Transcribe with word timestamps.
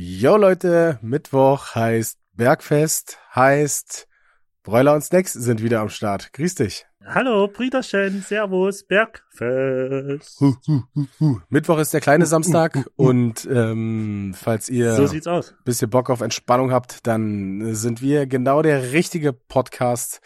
Jo 0.00 0.36
Leute, 0.36 1.00
Mittwoch 1.02 1.74
heißt 1.74 2.20
Bergfest, 2.34 3.18
heißt 3.34 4.06
Bräuler 4.62 4.94
und 4.94 5.02
Snacks 5.02 5.32
sind 5.32 5.60
wieder 5.60 5.80
am 5.80 5.88
Start. 5.88 6.32
Grüß 6.34 6.54
dich. 6.54 6.86
Hallo, 7.04 7.48
Brüderchen, 7.48 8.22
Servus, 8.22 8.86
Bergfest. 8.86 10.40
Hu, 10.40 10.54
hu, 10.68 10.82
hu, 10.94 11.06
hu. 11.18 11.40
Mittwoch 11.48 11.78
ist 11.78 11.92
der 11.92 12.00
kleine 12.00 12.26
Samstag 12.26 12.86
und 12.94 13.48
ähm, 13.50 14.36
falls 14.36 14.68
ihr 14.68 14.92
So 14.92 15.08
sieht's 15.08 15.26
aus. 15.26 15.56
bisschen 15.64 15.90
Bock 15.90 16.10
auf 16.10 16.20
Entspannung 16.20 16.70
habt, 16.70 17.04
dann 17.08 17.74
sind 17.74 18.00
wir 18.00 18.28
genau 18.28 18.62
der 18.62 18.92
richtige 18.92 19.32
Podcast. 19.32 20.20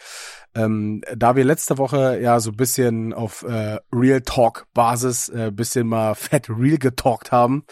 Ähm, 0.53 1.01
da 1.15 1.35
wir 1.35 1.45
letzte 1.45 1.79
Woche 1.79 2.19
ja 2.21 2.39
so 2.39 2.51
bisschen 2.51 3.11
auf 3.11 3.41
äh, 3.41 3.79
Real 3.91 4.21
Talk 4.21 4.67
Basis 4.75 5.29
äh, 5.29 5.49
bisschen 5.51 5.87
mal 5.87 6.13
fett 6.13 6.47
real 6.47 6.77
getalkt 6.77 7.31
haben 7.31 7.65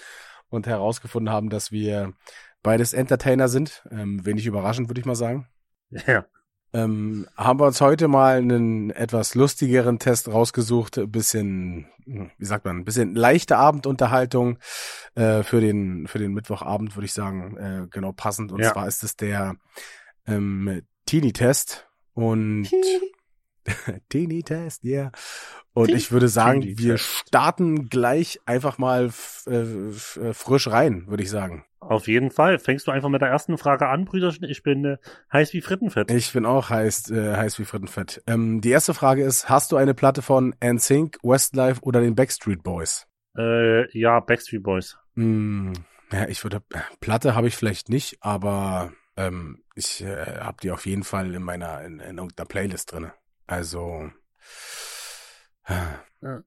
und 0.51 0.67
herausgefunden 0.67 1.33
haben, 1.33 1.49
dass 1.49 1.71
wir 1.71 2.13
beides 2.61 2.93
Entertainer 2.93 3.47
sind, 3.47 3.83
ähm, 3.89 4.23
wenig 4.25 4.45
überraschend 4.45 4.87
würde 4.89 4.99
ich 4.99 5.05
mal 5.07 5.15
sagen. 5.15 5.47
Ja. 6.07 6.25
Ähm, 6.73 7.27
haben 7.35 7.59
wir 7.59 7.65
uns 7.65 7.81
heute 7.81 8.07
mal 8.07 8.37
einen 8.37 8.91
etwas 8.91 9.35
lustigeren 9.35 9.99
Test 9.99 10.29
rausgesucht, 10.29 10.97
ein 10.99 11.11
bisschen, 11.11 11.87
wie 12.05 12.45
sagt 12.45 12.63
man, 12.63 12.77
ein 12.77 12.85
bisschen 12.85 13.13
leichte 13.13 13.57
Abendunterhaltung 13.57 14.57
äh, 15.15 15.43
für 15.43 15.59
den 15.59 16.07
für 16.07 16.17
den 16.17 16.31
Mittwochabend 16.33 16.95
würde 16.95 17.05
ich 17.07 17.13
sagen, 17.13 17.57
äh, 17.57 17.87
genau 17.89 18.13
passend. 18.13 18.53
Und 18.53 18.61
Ja. 18.61 18.71
zwar 18.71 18.87
ist 18.87 19.03
es 19.03 19.17
der 19.17 19.55
ähm, 20.27 20.81
Teenie-Test 21.07 21.89
und 22.13 22.69
Teenie-Test, 24.09 24.83
yeah. 24.83 25.11
Und 25.73 25.87
Teenie- 25.87 25.97
ich 25.97 26.11
würde 26.11 26.27
sagen, 26.27 26.61
Teenie-Test. 26.61 26.87
wir 26.87 26.97
starten 26.97 27.89
gleich 27.89 28.39
einfach 28.45 28.77
mal 28.77 29.11
äh, 29.47 29.51
äh, 29.53 30.33
frisch 30.33 30.67
rein, 30.67 31.05
würde 31.07 31.23
ich 31.23 31.29
sagen. 31.29 31.65
Auf 31.79 32.07
jeden 32.07 32.29
Fall. 32.29 32.59
Fängst 32.59 32.87
du 32.87 32.91
einfach 32.91 33.09
mit 33.09 33.21
der 33.21 33.29
ersten 33.29 33.57
Frage 33.57 33.87
an, 33.87 34.05
Brüderchen. 34.05 34.47
Ich 34.47 34.61
bin 34.61 34.85
äh, 34.85 34.97
heiß 35.33 35.51
wie 35.53 35.61
Frittenfett. 35.61 36.11
Ich 36.11 36.31
bin 36.31 36.45
auch 36.45 36.69
heiß, 36.69 37.09
äh, 37.09 37.35
heiß 37.35 37.57
wie 37.57 37.65
Frittenfett. 37.65 38.21
Ähm, 38.27 38.61
die 38.61 38.69
erste 38.69 38.93
Frage 38.93 39.23
ist, 39.23 39.49
hast 39.49 39.71
du 39.71 39.77
eine 39.77 39.93
Platte 39.95 40.21
von 40.21 40.53
NSYNC, 40.63 41.17
Westlife 41.23 41.81
oder 41.81 41.99
den 41.99 42.15
Backstreet 42.15 42.61
Boys? 42.61 43.07
Äh, 43.35 43.97
ja, 43.97 44.19
Backstreet 44.19 44.61
Boys. 44.61 44.97
Hm, 45.15 45.73
ja, 46.11 46.27
ich 46.27 46.43
würde, 46.43 46.61
Platte 46.99 47.33
habe 47.35 47.47
ich 47.47 47.57
vielleicht 47.57 47.89
nicht, 47.89 48.17
aber 48.21 48.93
ähm, 49.17 49.63
ich 49.75 50.03
äh, 50.03 50.39
habe 50.39 50.57
die 50.61 50.71
auf 50.71 50.85
jeden 50.85 51.03
Fall 51.03 51.33
in 51.33 51.41
meiner, 51.41 51.81
in, 51.81 51.99
in 51.99 52.17
irgendeiner 52.17 52.47
Playlist 52.47 52.91
drinne. 52.91 53.13
Also, 53.51 54.09
Ja. 55.67 56.43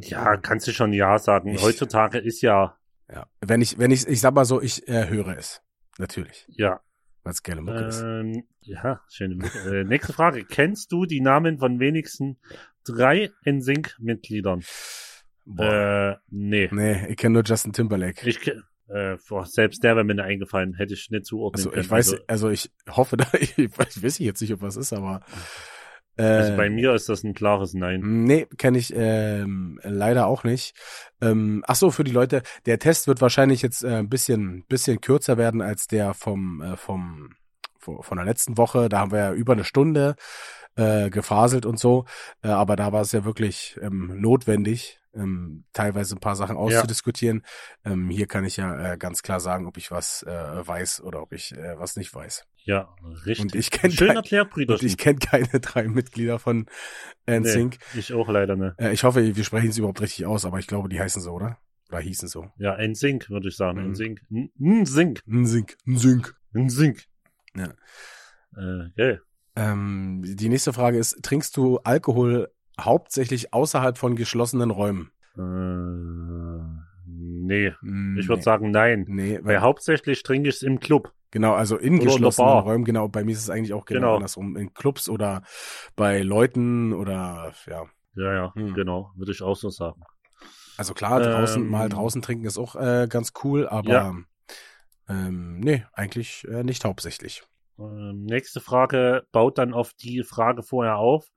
Ja, 0.00 0.36
kannst 0.38 0.66
du 0.66 0.72
schon 0.72 0.92
ja 0.92 1.16
sagen. 1.18 1.50
Ich- 1.50 1.62
Heutzutage 1.62 2.18
ist 2.18 2.40
ja, 2.42 2.76
ja. 3.08 3.26
Wenn 3.40 3.60
ich, 3.60 3.78
wenn 3.78 3.90
ich, 3.92 4.06
ich 4.08 4.20
sag 4.20 4.34
mal 4.34 4.44
so, 4.44 4.60
ich 4.60 4.88
äh, 4.88 5.08
höre 5.08 5.36
es. 5.36 5.62
Natürlich. 5.98 6.44
ja. 6.48 6.80
Weil 7.22 7.32
es 7.34 7.42
geile 7.42 7.60
Mucke 7.60 7.84
ist. 7.84 8.00
Ähm, 8.00 8.44
ja, 8.60 9.00
schöne. 9.10 9.44
äh, 9.66 9.84
nächste 9.84 10.12
Frage. 10.14 10.44
Kennst 10.46 10.90
du 10.90 11.04
die 11.04 11.20
Namen 11.20 11.58
von 11.58 11.78
wenigstens 11.78 12.38
drei 12.84 13.30
NSYNC-Mitgliedern? 13.44 14.64
Boah. 15.44 16.12
Äh, 16.14 16.16
nee. 16.30 16.68
nee, 16.72 17.06
ich 17.08 17.16
kenne 17.18 17.34
nur 17.34 17.42
Justin 17.44 17.74
Timberlake. 17.74 18.26
Ich, 18.28 18.40
äh, 18.92 19.16
boah, 19.28 19.46
selbst 19.46 19.82
der 19.84 19.96
wäre 19.96 20.04
mir 20.04 20.14
nicht 20.14 20.24
eingefallen, 20.24 20.74
hätte 20.74 20.94
ich 20.94 21.10
nicht 21.10 21.26
zuordnen 21.26 21.60
Also 21.60 21.70
können. 21.70 21.82
ich 21.84 21.90
weiß, 21.90 22.12
Also, 22.12 22.24
also 22.26 22.50
ich 22.50 22.70
hoffe, 22.90 23.16
da, 23.18 23.26
ich, 23.38 23.56
ich 23.58 23.78
weiß 23.78 24.18
jetzt 24.18 24.40
nicht, 24.40 24.52
ob 24.52 24.62
was 24.62 24.76
ist, 24.76 24.92
aber 24.92 25.20
äh, 26.16 26.22
also 26.22 26.56
bei 26.56 26.70
mir 26.70 26.94
ist 26.94 27.08
das 27.08 27.22
ein 27.24 27.34
klares 27.34 27.74
Nein. 27.74 28.00
Nee, 28.24 28.46
kenne 28.58 28.78
ich 28.78 28.92
ähm, 28.94 29.80
leider 29.82 30.26
auch 30.26 30.44
nicht. 30.44 30.74
Ähm, 31.20 31.64
ach 31.66 31.76
so, 31.76 31.90
für 31.90 32.04
die 32.04 32.12
Leute, 32.12 32.42
der 32.66 32.78
Test 32.78 33.06
wird 33.06 33.20
wahrscheinlich 33.20 33.62
jetzt 33.62 33.84
äh, 33.84 33.94
ein 33.96 34.08
bisschen 34.08 34.64
bisschen 34.68 35.00
kürzer 35.00 35.38
werden 35.38 35.62
als 35.62 35.86
der 35.86 36.14
vom 36.14 36.62
äh, 36.62 36.76
vom 36.76 37.30
vo- 37.80 38.02
von 38.02 38.16
der 38.18 38.26
letzten 38.26 38.58
Woche. 38.58 38.88
Da 38.88 38.98
haben 38.98 39.12
wir 39.12 39.18
ja 39.18 39.32
über 39.32 39.52
eine 39.54 39.64
Stunde 39.64 40.16
äh, 40.76 41.10
gefaselt 41.10 41.66
und 41.66 41.78
so, 41.78 42.04
äh, 42.42 42.48
aber 42.48 42.76
da 42.76 42.92
war 42.92 43.02
es 43.02 43.12
ja 43.12 43.24
wirklich 43.24 43.78
ähm, 43.82 44.20
notwendig, 44.20 44.99
ähm, 45.14 45.64
teilweise 45.72 46.14
ein 46.16 46.20
paar 46.20 46.36
Sachen 46.36 46.56
auszudiskutieren. 46.56 47.42
Ähm, 47.84 48.10
hier 48.10 48.26
kann 48.26 48.44
ich 48.44 48.56
ja 48.56 48.92
äh, 48.92 48.96
ganz 48.98 49.22
klar 49.22 49.40
sagen, 49.40 49.66
ob 49.66 49.76
ich 49.76 49.90
was 49.90 50.22
äh, 50.22 50.66
weiß 50.66 51.00
oder 51.02 51.22
ob 51.22 51.32
ich 51.32 51.52
äh, 51.56 51.78
was 51.78 51.96
nicht 51.96 52.14
weiß. 52.14 52.46
Ja, 52.64 52.94
richtig. 53.26 53.40
Und 53.40 53.54
ich 53.54 53.70
kenn 53.70 53.90
Schön 53.90 54.08
kein- 54.08 54.16
erklärt, 54.16 54.54
Und 54.56 54.82
ich 54.82 54.96
kenne 54.98 55.18
keine 55.18 55.48
drei 55.60 55.88
Mitglieder 55.88 56.38
von 56.38 56.66
NSYNC. 57.26 57.78
nee, 57.94 58.00
ich 58.00 58.12
auch 58.12 58.28
leider 58.28 58.54
nicht. 58.56 58.78
Äh, 58.78 58.92
ich 58.92 59.02
hoffe, 59.04 59.34
wir 59.34 59.44
sprechen 59.44 59.70
es 59.70 59.78
überhaupt 59.78 60.00
richtig 60.00 60.26
aus, 60.26 60.44
aber 60.44 60.58
ich 60.58 60.66
glaube, 60.66 60.88
die 60.88 61.00
heißen 61.00 61.22
so, 61.22 61.32
oder? 61.32 61.58
Oder 61.88 62.00
hießen 62.00 62.28
so. 62.28 62.48
Ja, 62.58 62.76
NSYNC 62.76 63.30
würde 63.30 63.48
ich 63.48 63.56
sagen. 63.56 63.82
Mhm. 63.82 63.90
NSYNC. 63.92 64.20
NSYNC. 64.60 65.22
NSYNC, 65.26 65.76
NSYNC. 65.86 66.34
NSYNC. 66.52 67.04
Ja. 67.56 67.72
Äh, 68.56 68.90
geil. 68.96 69.22
Ähm, 69.56 70.22
die 70.24 70.48
nächste 70.48 70.72
Frage 70.72 70.98
ist, 70.98 71.20
trinkst 71.22 71.56
du 71.56 71.78
Alkohol 71.78 72.48
hauptsächlich 72.78 73.52
außerhalb 73.54 73.96
von 73.98 74.16
geschlossenen 74.16 74.70
Räumen? 74.70 75.10
Äh, 75.36 75.40
nee. 77.06 77.72
Mm, 77.82 78.18
Ich 78.18 78.28
würde 78.28 78.38
nee. 78.40 78.42
sagen 78.44 78.70
nein. 78.70 79.04
Nee, 79.08 79.36
Weil 79.38 79.44
weil, 79.44 79.60
hauptsächlich 79.60 80.22
trinke 80.22 80.48
ich 80.48 80.56
es 80.56 80.62
im 80.62 80.80
Club. 80.80 81.12
genau, 81.30 81.54
also 81.54 81.76
in 81.76 81.98
geschlossenen. 82.00 82.48
Räumen, 82.50 82.84
genau, 82.84 83.08
bei 83.08 83.24
mir 83.24 83.32
ist 83.32 83.38
es 83.42 83.50
eigentlich 83.50 83.72
auch 83.72 83.84
genau, 83.84 84.00
Genau. 84.00 84.14
andersrum. 84.16 84.56
In 84.56 84.74
Clubs 84.74 85.08
oder 85.08 85.42
bei 85.96 86.22
Leuten 86.22 86.92
oder, 86.92 87.52
ja. 87.66 87.84
Ja, 88.16 88.34
ja, 88.34 88.54
Hm. 88.54 88.74
genau. 88.74 89.12
Würde 89.16 89.32
ich 89.32 89.42
auch 89.42 89.56
so 89.56 89.70
sagen. 89.70 90.02
Also 90.76 90.94
klar, 90.94 91.20
draußen, 91.20 91.62
Ähm, 91.62 91.70
mal 91.70 91.88
draußen 91.88 92.22
trinken 92.22 92.46
ist 92.46 92.58
auch 92.58 92.74
äh, 92.74 93.06
ganz 93.08 93.32
cool, 93.44 93.68
aber 93.68 93.90
Ja. 93.90 94.14
ähm, 95.08 95.60
nee, 95.60 95.84
eigentlich 95.92 96.46
äh, 96.50 96.64
nicht 96.64 96.84
hauptsächlich. 96.84 97.42
Ähm, 97.78 98.24
nächste 98.24 98.60
Frage 98.60 99.24
baut 99.32 99.58
dann 99.58 99.72
auf 99.74 99.92
die 99.94 100.22
Frage 100.22 100.62
vorher 100.62 100.96
auf. 100.96 101.28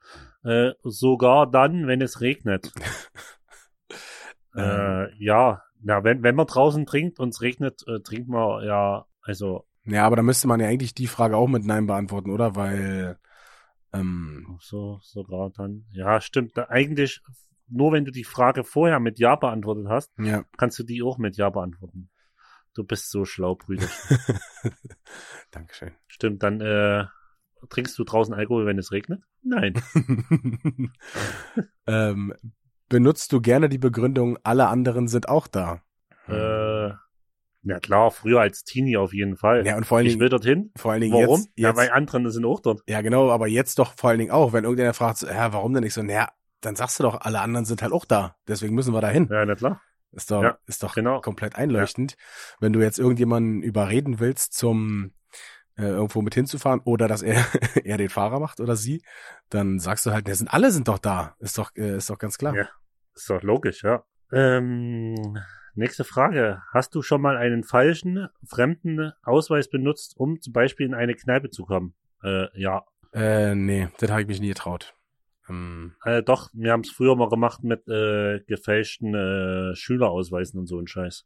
Äh, 0.44 0.72
sogar 0.84 1.50
dann, 1.50 1.88
wenn 1.88 2.02
es 2.02 2.22
regnet. 2.22 2.72
Ähm, 4.56 4.64
Äh, 4.64 5.24
ja, 5.24 5.64
na, 5.81 6.04
wenn, 6.04 6.22
wenn 6.22 6.36
man 6.36 6.46
draußen 6.46 6.86
trinkt 6.86 7.20
und 7.20 7.30
es 7.30 7.42
regnet, 7.42 7.84
äh, 7.88 8.02
trinkt 8.02 8.30
man 8.30 8.64
ja, 8.64 9.08
also, 9.24 9.66
Ja, 9.84 10.06
aber 10.06 10.16
da 10.16 10.22
müsste 10.22 10.48
man 10.48 10.59
ja 10.59 10.68
eigentlich 10.68 10.94
die 10.94 11.08
Frage 11.08 11.38
auch 11.38 11.48
mit 11.48 11.66
Nein 11.66 11.88
beantworten, 11.88 12.30
oder? 12.30 12.56
Weil, 12.56 13.18
ähm, 13.94 14.59
so, 14.62 15.00
sogar 15.02 15.50
dann. 15.50 15.86
Ja, 15.92 16.22
stimmt. 16.22 16.56
Da 16.56 16.68
eigentlich, 16.70 17.22
nur 17.68 17.92
wenn 17.94 18.06
du 18.06 18.12
die 18.12 18.24
Frage 18.24 18.64
vorher 18.64 19.00
mit 19.00 19.18
Ja 19.18 19.36
beantwortet 19.36 19.88
hast, 19.90 20.12
ja. 20.20 20.44
kannst 20.58 20.78
du 20.78 20.84
die 20.84 21.02
auch 21.02 21.18
mit 21.18 21.36
Ja 21.36 21.50
beantworten. 21.50 22.12
Du 22.75 22.84
bist 22.84 23.10
so 23.10 23.25
schlau, 23.25 23.56
Brüder. 23.56 23.88
Dankeschön. 25.52 25.94
Stimmt, 26.08 26.44
dann 26.44 26.62
äh, 26.62 27.06
trinkst 27.69 27.97
du 27.97 28.03
draußen 28.03 28.34
Alkohol, 28.34 28.66
wenn 28.66 28.78
es 28.78 28.91
regnet? 28.91 29.24
Nein. 29.41 29.74
ähm, 31.88 32.34
benutzt 32.90 33.31
du 33.31 33.41
gerne 33.41 33.69
die 33.69 33.78
Begründung, 33.78 34.38
alle 34.44 34.68
anderen 34.68 35.07
sind 35.07 35.29
auch 35.29 35.47
da? 35.47 35.81
äh, 36.28 36.91
na 37.66 37.79
klar, 37.79 38.12
früher 38.12 38.41
als 38.41 38.63
Teenie 38.66 38.97
auf 38.97 39.13
jeden 39.13 39.38
Fall. 39.38 39.66
ja, 39.66 39.78
und 39.78 39.85
vor 39.85 39.97
allen 39.97 40.07
ich 40.07 40.13
will 40.19 40.28
Dingen, 40.28 40.29
dorthin. 40.29 40.72
vor 40.75 40.91
allen 40.91 41.01
Dingen 41.01 41.13
Warum? 41.13 41.40
jetzt, 41.40 41.51
Ja, 41.56 41.69
jetzt 41.69 41.78
weil 41.78 41.91
andere 41.91 42.29
sind 42.31 42.46
auch 42.46 42.59
dort. 42.59 42.81
ja 42.88 43.01
genau, 43.01 43.29
aber 43.31 43.47
jetzt 43.47 43.80
doch 43.80 43.94
vor 43.95 44.09
allen 44.09 44.19
Dingen 44.19 44.31
auch, 44.31 44.51
wenn 44.53 44.63
irgendjemand 44.66 44.95
fragt, 44.97 45.18
so, 45.19 45.28
ja, 45.28 45.53
warum 45.53 45.74
denn 45.74 45.84
nicht 45.84 45.94
so, 45.94 46.03
naja, 46.03 46.30
dann 46.62 46.75
sagst 46.75 47.00
du 47.00 47.03
doch, 47.03 47.22
alle 47.22 47.40
anderen 47.41 47.66
sind 47.66 47.81
halt 47.81 47.94
auch 47.94 48.06
da, 48.06 48.35
deswegen 48.47 48.75
müssen 48.75 48.94
wir 48.94 49.01
da 49.01 49.09
hin. 49.09 49.28
Ja, 49.31 49.45
na 49.45 49.56
klar. 49.56 49.81
Ist 50.12 50.30
doch, 50.30 50.44
Ja, 50.44 50.57
ist 50.68 50.84
doch 50.84 50.94
genau. 50.94 51.22
komplett 51.22 51.56
einleuchtend. 51.56 52.16
Wenn 52.59 52.72
du 52.74 52.81
jetzt 52.81 53.00
irgendjemanden 53.00 53.63
überreden 53.63 54.19
willst, 54.19 54.53
zum 54.53 55.12
äh, 55.78 55.84
irgendwo 55.84 56.22
mit 56.22 56.36
hinzufahren 56.36 56.82
oder 56.84 57.08
dass 57.08 57.22
er, 57.22 57.46
er 57.84 57.98
den 57.98 58.10
Fahrer 58.10 58.40
macht 58.40 58.60
oder 58.60 58.76
sie, 58.76 59.04
dann 59.50 59.80
sagst 59.80 60.06
du 60.06 60.12
halt, 60.12 60.28
der 60.28 60.36
sind 60.36 60.54
alle 60.54 60.72
sind 60.72 60.88
doch 60.88 61.00
da. 61.00 61.36
Ist 61.40 61.58
doch, 61.58 61.72
äh, 61.76 61.98
ist 61.98 62.10
doch 62.10 62.18
ganz 62.18 62.38
klar. 62.38 62.56
Ja. 62.56 62.70
Ist 63.16 63.30
doch 63.30 63.44
logisch, 63.44 63.84
ja. 63.84 64.04
Ähm, 64.32 65.38
nächste 65.76 66.04
Frage. 66.04 66.64
Hast 66.72 66.96
du 66.96 67.02
schon 67.02 67.22
mal 67.22 67.38
einen 67.38 67.64
falschen, 67.64 68.28
fremden 68.44 69.12
Ausweis 69.22 69.70
benutzt, 69.70 70.16
um 70.18 70.42
zum 70.42 70.54
Beispiel 70.54 70.88
in 70.88 70.96
eine 70.96 71.14
Kneipe 71.14 71.50
zu 71.50 71.66
kommen? 71.66 71.94
Äh, 72.24 72.48
ja. 72.60 72.84
Äh, 73.14 73.54
nee, 73.54 73.90
das 74.00 74.10
habe 74.10 74.22
ich 74.22 74.28
mich 74.28 74.40
nie 74.42 74.48
getraut. 74.48 74.96
Ähm, 75.48 75.96
Äh, 76.04 76.24
doch, 76.24 76.50
wir 76.54 76.72
haben 76.72 76.81
es 76.81 76.92
früher 76.92 77.16
mal 77.16 77.30
gemacht 77.30 77.64
mit 77.64 77.88
äh, 77.88 78.40
gefälschten 78.48 79.14
äh, 79.14 79.76
Schülerausweisen 79.76 80.60
und 80.60 80.68
so 80.68 80.80
ein 80.80 80.88
Scheiß. 80.88 81.26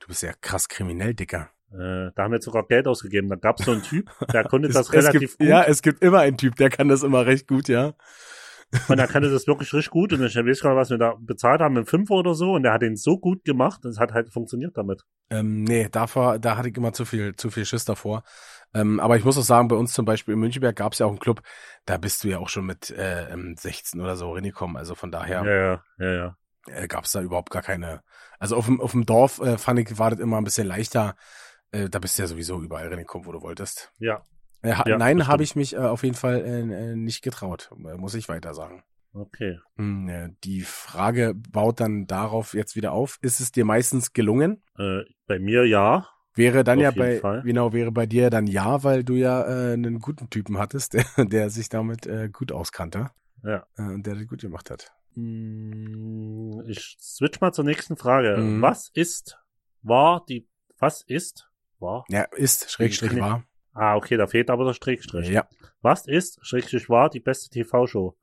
du 0.00 0.06
bist 0.08 0.22
ja 0.22 0.32
krass 0.40 0.68
kriminell, 0.68 1.14
Dicker. 1.14 1.50
Äh, 1.72 2.10
da 2.14 2.24
haben 2.24 2.32
wir 2.32 2.40
sogar 2.40 2.66
Geld 2.66 2.86
ausgegeben. 2.86 3.28
Da 3.28 3.36
gab 3.36 3.58
es 3.58 3.66
so 3.66 3.72
einen 3.72 3.82
Typ, 3.82 4.10
der 4.32 4.44
konnte 4.44 4.68
Es, 4.72 4.74
das 4.74 4.88
es 4.88 4.92
relativ 4.92 5.20
gibt, 5.20 5.38
gut. 5.38 5.48
Ja, 5.48 5.62
es 5.62 5.82
gibt 5.82 6.02
immer 6.02 6.20
einen 6.20 6.36
Typ, 6.36 6.56
der 6.56 6.70
kann 6.70 6.88
das 6.88 7.02
immer 7.02 7.26
recht 7.26 7.48
gut, 7.48 7.68
ja. 7.68 7.94
Und 8.88 8.98
er 8.98 9.06
kannte 9.08 9.30
das 9.30 9.46
wirklich 9.46 9.72
richtig 9.72 9.90
gut. 9.90 10.12
Und 10.12 10.24
ich 10.24 10.36
weiß 10.36 10.60
gar 10.60 10.70
nicht, 10.70 10.78
was 10.78 10.90
wir 10.90 10.98
da 10.98 11.14
bezahlt 11.18 11.60
haben, 11.60 11.76
im 11.76 11.86
Fünfer 11.86 12.14
oder 12.14 12.34
so. 12.34 12.52
Und 12.52 12.62
der 12.62 12.72
hat 12.72 12.82
den 12.82 12.96
so 12.96 13.18
gut 13.18 13.44
gemacht, 13.44 13.80
das 13.84 13.98
hat 13.98 14.12
halt 14.12 14.32
funktioniert 14.32 14.76
damit. 14.76 15.02
Ähm, 15.30 15.64
nee, 15.64 15.88
davor, 15.90 16.38
da 16.38 16.56
hatte 16.56 16.68
ich 16.68 16.76
immer 16.76 16.92
zu 16.92 17.04
viel, 17.04 17.34
zu 17.36 17.50
viel 17.50 17.64
Schiss 17.64 17.84
davor. 17.84 18.22
Ähm, 18.74 19.00
aber 19.00 19.16
ich 19.16 19.24
muss 19.24 19.36
auch 19.36 19.42
sagen, 19.42 19.68
bei 19.68 19.76
uns 19.76 19.92
zum 19.92 20.04
Beispiel 20.06 20.34
in 20.34 20.40
Münchberg 20.40 20.74
gab 20.76 20.94
es 20.94 20.98
ja 20.98 21.06
auch 21.06 21.10
einen 21.10 21.18
Club, 21.18 21.42
da 21.84 21.98
bist 21.98 22.24
du 22.24 22.28
ja 22.28 22.38
auch 22.38 22.48
schon 22.48 22.64
mit 22.64 22.90
äh, 22.90 23.30
ähm, 23.30 23.54
16 23.58 24.00
oder 24.00 24.16
so 24.16 24.32
reingekommen. 24.32 24.76
Also 24.76 24.94
von 24.94 25.10
daher, 25.10 25.42
Ja, 25.44 25.52
ja, 25.54 25.82
ja, 25.98 26.12
ja. 26.12 26.36
äh, 26.68 26.88
gab 26.88 27.04
es 27.04 27.12
da 27.12 27.20
überhaupt 27.20 27.50
gar 27.50 27.62
keine. 27.62 28.02
Also 28.38 28.56
auf 28.56 28.66
dem, 28.66 28.80
auf 28.80 28.92
dem 28.92 29.04
Dorf 29.04 29.40
äh, 29.40 29.58
fand 29.58 29.78
ich, 29.80 29.98
war 29.98 30.10
das 30.10 30.20
immer 30.20 30.38
ein 30.38 30.44
bisschen 30.44 30.66
leichter. 30.66 31.14
Äh, 31.72 31.88
da 31.88 31.98
bist 31.98 32.18
du 32.18 32.22
ja 32.22 32.26
sowieso 32.28 32.60
überall 32.62 32.88
reingekommen, 32.88 33.26
wo 33.26 33.32
du 33.32 33.42
wolltest. 33.42 33.92
Ja. 33.98 34.24
Äh, 34.62 34.74
ha 34.74 34.84
Ja, 34.86 34.96
nein, 34.98 35.26
habe 35.26 35.42
ich 35.42 35.56
mich 35.56 35.74
äh, 35.74 35.78
auf 35.78 36.02
jeden 36.04 36.14
Fall 36.14 36.40
äh, 36.44 36.60
äh, 36.92 36.96
nicht 36.96 37.22
getraut, 37.22 37.70
muss 37.76 38.14
ich 38.14 38.28
weiter 38.28 38.54
sagen. 38.54 38.84
Okay. 39.14 39.58
Hm, 39.76 40.36
die 40.44 40.62
Frage 40.62 41.34
baut 41.34 41.80
dann 41.80 42.06
darauf 42.06 42.54
jetzt 42.54 42.76
wieder 42.76 42.92
auf. 42.92 43.18
Ist 43.20 43.40
es 43.40 43.52
dir 43.52 43.64
meistens 43.66 44.12
gelungen? 44.14 44.62
Bei 45.26 45.38
mir 45.38 45.66
ja. 45.66 46.08
Wäre 46.34 46.64
dann 46.64 46.78
Auf 46.78 46.84
ja 46.84 46.90
bei, 46.92 47.18
Fall. 47.20 47.42
genau, 47.42 47.74
wäre 47.74 47.92
bei 47.92 48.06
dir 48.06 48.30
dann 48.30 48.46
ja, 48.46 48.82
weil 48.84 49.04
du 49.04 49.12
ja 49.16 49.42
äh, 49.42 49.72
einen 49.74 49.98
guten 49.98 50.30
Typen 50.30 50.56
hattest, 50.56 50.94
der, 50.94 51.04
der 51.26 51.50
sich 51.50 51.68
damit 51.68 52.06
äh, 52.06 52.30
gut 52.32 52.52
auskannte 52.52 53.10
Ja. 53.44 53.66
äh, 53.76 53.82
und 53.82 54.06
der 54.06 54.14
das 54.14 54.26
gut 54.26 54.40
gemacht 54.40 54.70
hat. 54.70 54.92
Mm, 55.14 56.62
Ich 56.66 56.96
switch 56.98 57.40
mal 57.42 57.52
zur 57.52 57.64
nächsten 57.66 57.96
Frage. 57.98 58.38
Mhm. 58.38 58.62
Was 58.62 58.88
ist, 58.94 59.38
war 59.82 60.24
die, 60.26 60.48
was 60.78 61.02
ist, 61.02 61.50
war? 61.82 62.04
Ja, 62.08 62.22
ist, 62.22 62.70
Schrägstrich 62.70 63.18
war. 63.18 63.44
Ah, 63.74 63.96
okay, 63.96 64.16
da 64.16 64.26
fehlt 64.26 64.50
aber 64.50 64.64
der 64.64 64.74
Strickstrich. 64.74 65.28
Ja. 65.28 65.48
Was 65.80 66.06
ist, 66.06 66.38
Schrägstrich 66.46 66.88
war, 66.88 67.10
die 67.10 67.20
beste 67.20 67.50
TV-Show? 67.50 68.16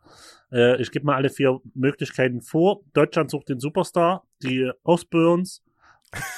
Äh, 0.51 0.81
ich 0.81 0.91
gebe 0.91 1.05
mal 1.05 1.15
alle 1.15 1.29
vier 1.29 1.59
Möglichkeiten 1.73 2.41
vor. 2.41 2.81
Deutschland 2.93 3.31
sucht 3.31 3.49
den 3.49 3.59
Superstar, 3.59 4.27
die 4.43 4.71
Osburns, 4.83 5.63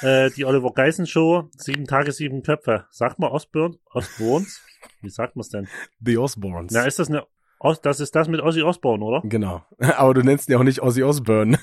äh, 0.00 0.30
die 0.30 0.44
Oliver 0.44 0.72
Geisen 0.72 1.06
Show, 1.06 1.50
sieben 1.56 1.86
Tage, 1.86 2.12
sieben 2.12 2.42
Köpfe. 2.42 2.86
Sagt 2.90 3.18
man 3.18 3.30
Osburn, 3.30 3.78
Osburns? 3.92 4.62
Wie 5.00 5.10
sagt 5.10 5.36
man 5.36 5.42
es 5.42 5.50
denn? 5.50 5.68
The 6.00 6.18
Osbournes. 6.18 6.72
Na, 6.72 6.84
ist 6.84 6.98
das 6.98 7.08
eine, 7.08 7.26
Os, 7.58 7.80
das 7.80 8.00
ist 8.00 8.14
das 8.16 8.28
mit 8.28 8.40
Ozzy 8.40 8.62
Osbourne, 8.62 9.04
oder? 9.04 9.20
Genau. 9.24 9.64
Aber 9.78 10.14
du 10.14 10.22
nennst 10.22 10.48
ihn 10.48 10.52
ja 10.52 10.58
auch 10.58 10.64
nicht 10.64 10.82
Ozzy 10.82 11.02
Osbourne. 11.02 11.58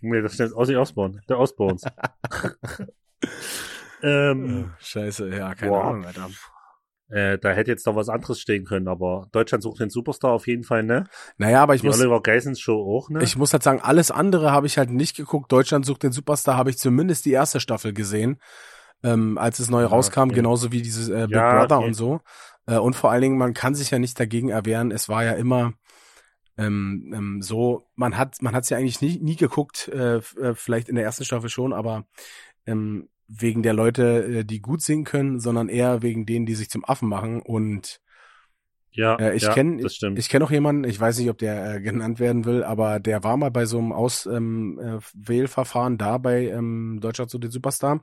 Nee, 0.00 0.22
das 0.22 0.34
stimmt, 0.34 0.54
Ozzy 0.54 0.76
Osbourne, 0.76 1.22
der 1.28 1.38
Osbournes. 1.38 1.82
ähm, 4.02 4.72
Scheiße, 4.78 5.28
ja, 5.34 5.54
keine 5.54 5.70
Boah. 5.72 5.84
Ahnung, 5.84 6.04
Alter. 6.06 6.28
äh, 7.08 7.38
da 7.38 7.50
hätte 7.50 7.70
jetzt 7.70 7.86
noch 7.86 7.96
was 7.96 8.08
anderes 8.08 8.40
stehen 8.40 8.64
können, 8.64 8.88
aber 8.88 9.28
Deutschland 9.32 9.62
sucht 9.62 9.80
den 9.80 9.90
Superstar 9.90 10.32
auf 10.32 10.46
jeden 10.46 10.64
Fall, 10.64 10.82
ne? 10.82 11.04
Naja, 11.38 11.62
aber 11.62 11.74
ich 11.74 11.82
Die 11.82 11.86
muss, 11.86 12.00
Oliver 12.00 12.20
Geisens 12.22 12.60
Show 12.60 12.80
auch, 12.96 13.10
ne? 13.10 13.22
ich 13.22 13.36
muss 13.36 13.52
halt 13.52 13.62
sagen, 13.62 13.80
alles 13.80 14.10
andere 14.10 14.50
habe 14.52 14.66
ich 14.66 14.78
halt 14.78 14.90
nicht 14.90 15.16
geguckt. 15.16 15.50
Deutschland 15.52 15.86
sucht 15.86 16.02
den 16.02 16.12
Superstar, 16.12 16.56
habe 16.56 16.70
ich 16.70 16.78
zumindest 16.78 17.24
die 17.24 17.32
erste 17.32 17.60
Staffel 17.60 17.92
gesehen, 17.92 18.40
ähm, 19.02 19.38
als 19.38 19.58
es 19.60 19.70
neu 19.70 19.82
Ja, 19.82 19.88
rauskam, 19.88 20.30
okay. 20.30 20.34
genauso 20.34 20.72
wie 20.72 20.82
dieses 20.82 21.08
äh, 21.08 21.28
Big 21.30 21.36
Ja, 21.36 21.50
Brother 21.50 21.78
okay. 21.78 21.86
und 21.86 21.94
so. 21.94 22.20
Äh, 22.66 22.78
und 22.78 22.96
vor 22.96 23.10
allen 23.10 23.22
Dingen, 23.22 23.38
man 23.38 23.54
kann 23.54 23.74
sich 23.74 23.90
ja 23.90 23.98
nicht 23.98 24.18
dagegen 24.18 24.48
erwehren. 24.48 24.90
Es 24.90 25.08
war 25.08 25.24
ja 25.24 25.32
immer 25.32 25.74
ähm, 26.58 27.12
ähm, 27.14 27.42
so, 27.42 27.86
man 27.96 28.16
hat 28.16 28.40
man 28.40 28.54
hat's 28.54 28.70
ja 28.70 28.78
eigentlich 28.78 29.00
nie, 29.02 29.18
nie 29.20 29.36
geguckt, 29.36 29.88
äh, 29.88 30.16
äh, 30.16 30.54
vielleicht 30.54 30.88
in 30.88 30.94
der 30.96 31.04
ersten 31.04 31.24
Staffel 31.24 31.50
schon, 31.50 31.72
aber 31.74 32.06
ähm, 32.66 33.08
wegen 33.28 33.62
der 33.62 33.74
Leute, 33.74 34.40
äh, 34.40 34.44
die 34.44 34.60
gut 34.60 34.82
singen 34.82 35.04
können, 35.04 35.40
sondern 35.40 35.68
eher 35.68 36.02
wegen 36.02 36.26
denen, 36.26 36.46
die 36.46 36.54
sich 36.54 36.70
zum 36.70 36.84
Affen 36.84 37.08
machen 37.08 37.42
und 37.42 38.00
ja, 38.92 39.16
äh, 39.18 39.34
ich 39.36 39.42
ja, 39.44 39.52
kenn- 39.52 39.82
das 39.82 39.94
stimmt. 39.96 40.18
ich 40.18 40.28
kenne 40.28 40.44
auch 40.44 40.50
jemanden, 40.50 40.84
ich 40.84 40.98
weiß 40.98 41.18
nicht, 41.18 41.30
ob 41.30 41.38
der 41.38 41.76
äh, 41.76 41.80
genannt 41.80 42.18
werden 42.20 42.44
will, 42.44 42.64
aber 42.64 43.00
der 43.00 43.24
war 43.24 43.36
mal 43.36 43.50
bei 43.50 43.66
so 43.66 43.78
einem 43.78 43.92
Auswählverfahren 43.92 45.92
ähm, 45.94 45.96
äh, 45.96 45.98
da 45.98 46.18
bei 46.18 46.46
ähm, 46.48 46.98
Deutschland 47.00 47.30
zu 47.30 47.38
den 47.38 47.50
Superstar. 47.50 48.00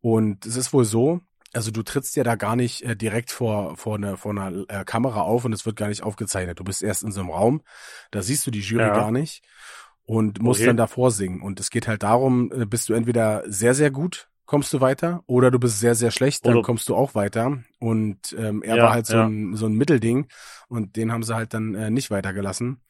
Und 0.00 0.46
es 0.46 0.56
ist 0.56 0.72
wohl 0.72 0.84
so, 0.84 1.20
also 1.52 1.70
du 1.70 1.82
trittst 1.82 2.16
ja 2.16 2.24
da 2.24 2.36
gar 2.36 2.56
nicht 2.56 2.82
äh, 2.82 2.96
direkt 2.96 3.30
vor, 3.30 3.76
vor, 3.76 3.96
eine, 3.96 4.16
vor 4.16 4.32
einer 4.32 4.64
äh, 4.68 4.84
Kamera 4.84 5.22
auf 5.22 5.44
und 5.44 5.52
es 5.52 5.66
wird 5.66 5.76
gar 5.76 5.88
nicht 5.88 6.02
aufgezeichnet. 6.02 6.60
Du 6.60 6.64
bist 6.64 6.82
erst 6.82 7.02
in 7.02 7.12
so 7.12 7.20
einem 7.20 7.30
Raum, 7.30 7.62
da 8.10 8.22
siehst 8.22 8.46
du 8.46 8.50
die 8.50 8.60
Jury 8.60 8.84
Ja. 8.84 8.92
gar 8.92 9.10
nicht 9.10 9.42
und 10.04 10.40
musst 10.42 10.60
Okay. 10.60 10.68
dann 10.68 10.76
davor 10.76 11.10
singen. 11.10 11.42
Und 11.42 11.60
es 11.60 11.70
geht 11.70 11.88
halt 11.88 12.02
darum, 12.02 12.52
äh, 12.52 12.66
bist 12.66 12.88
du 12.88 12.94
entweder 12.94 13.42
sehr, 13.46 13.74
sehr 13.74 13.90
gut, 13.90 14.28
kommst 14.48 14.72
du 14.72 14.80
weiter, 14.80 15.22
oder 15.26 15.50
du 15.50 15.58
bist 15.58 15.78
sehr, 15.78 15.94
sehr 15.94 16.10
schlecht, 16.10 16.46
dann 16.46 16.54
Oder- 16.54 16.62
kommst 16.62 16.88
du 16.88 16.96
auch 16.96 17.14
weiter. 17.14 17.58
Und 17.80 18.34
ähm, 18.38 18.62
er 18.62 18.76
Ja, 18.76 18.82
war 18.84 18.92
halt 18.94 19.04
so, 19.06 19.14
ja. 19.14 19.26
ein, 19.26 19.54
so 19.54 19.66
ein 19.66 19.74
Mittelding 19.74 20.26
und 20.68 20.96
den 20.96 21.12
haben 21.12 21.22
sie 21.22 21.34
halt 21.34 21.52
dann 21.52 21.74
äh, 21.74 21.90
nicht 21.90 22.10
weitergelassen. 22.10 22.80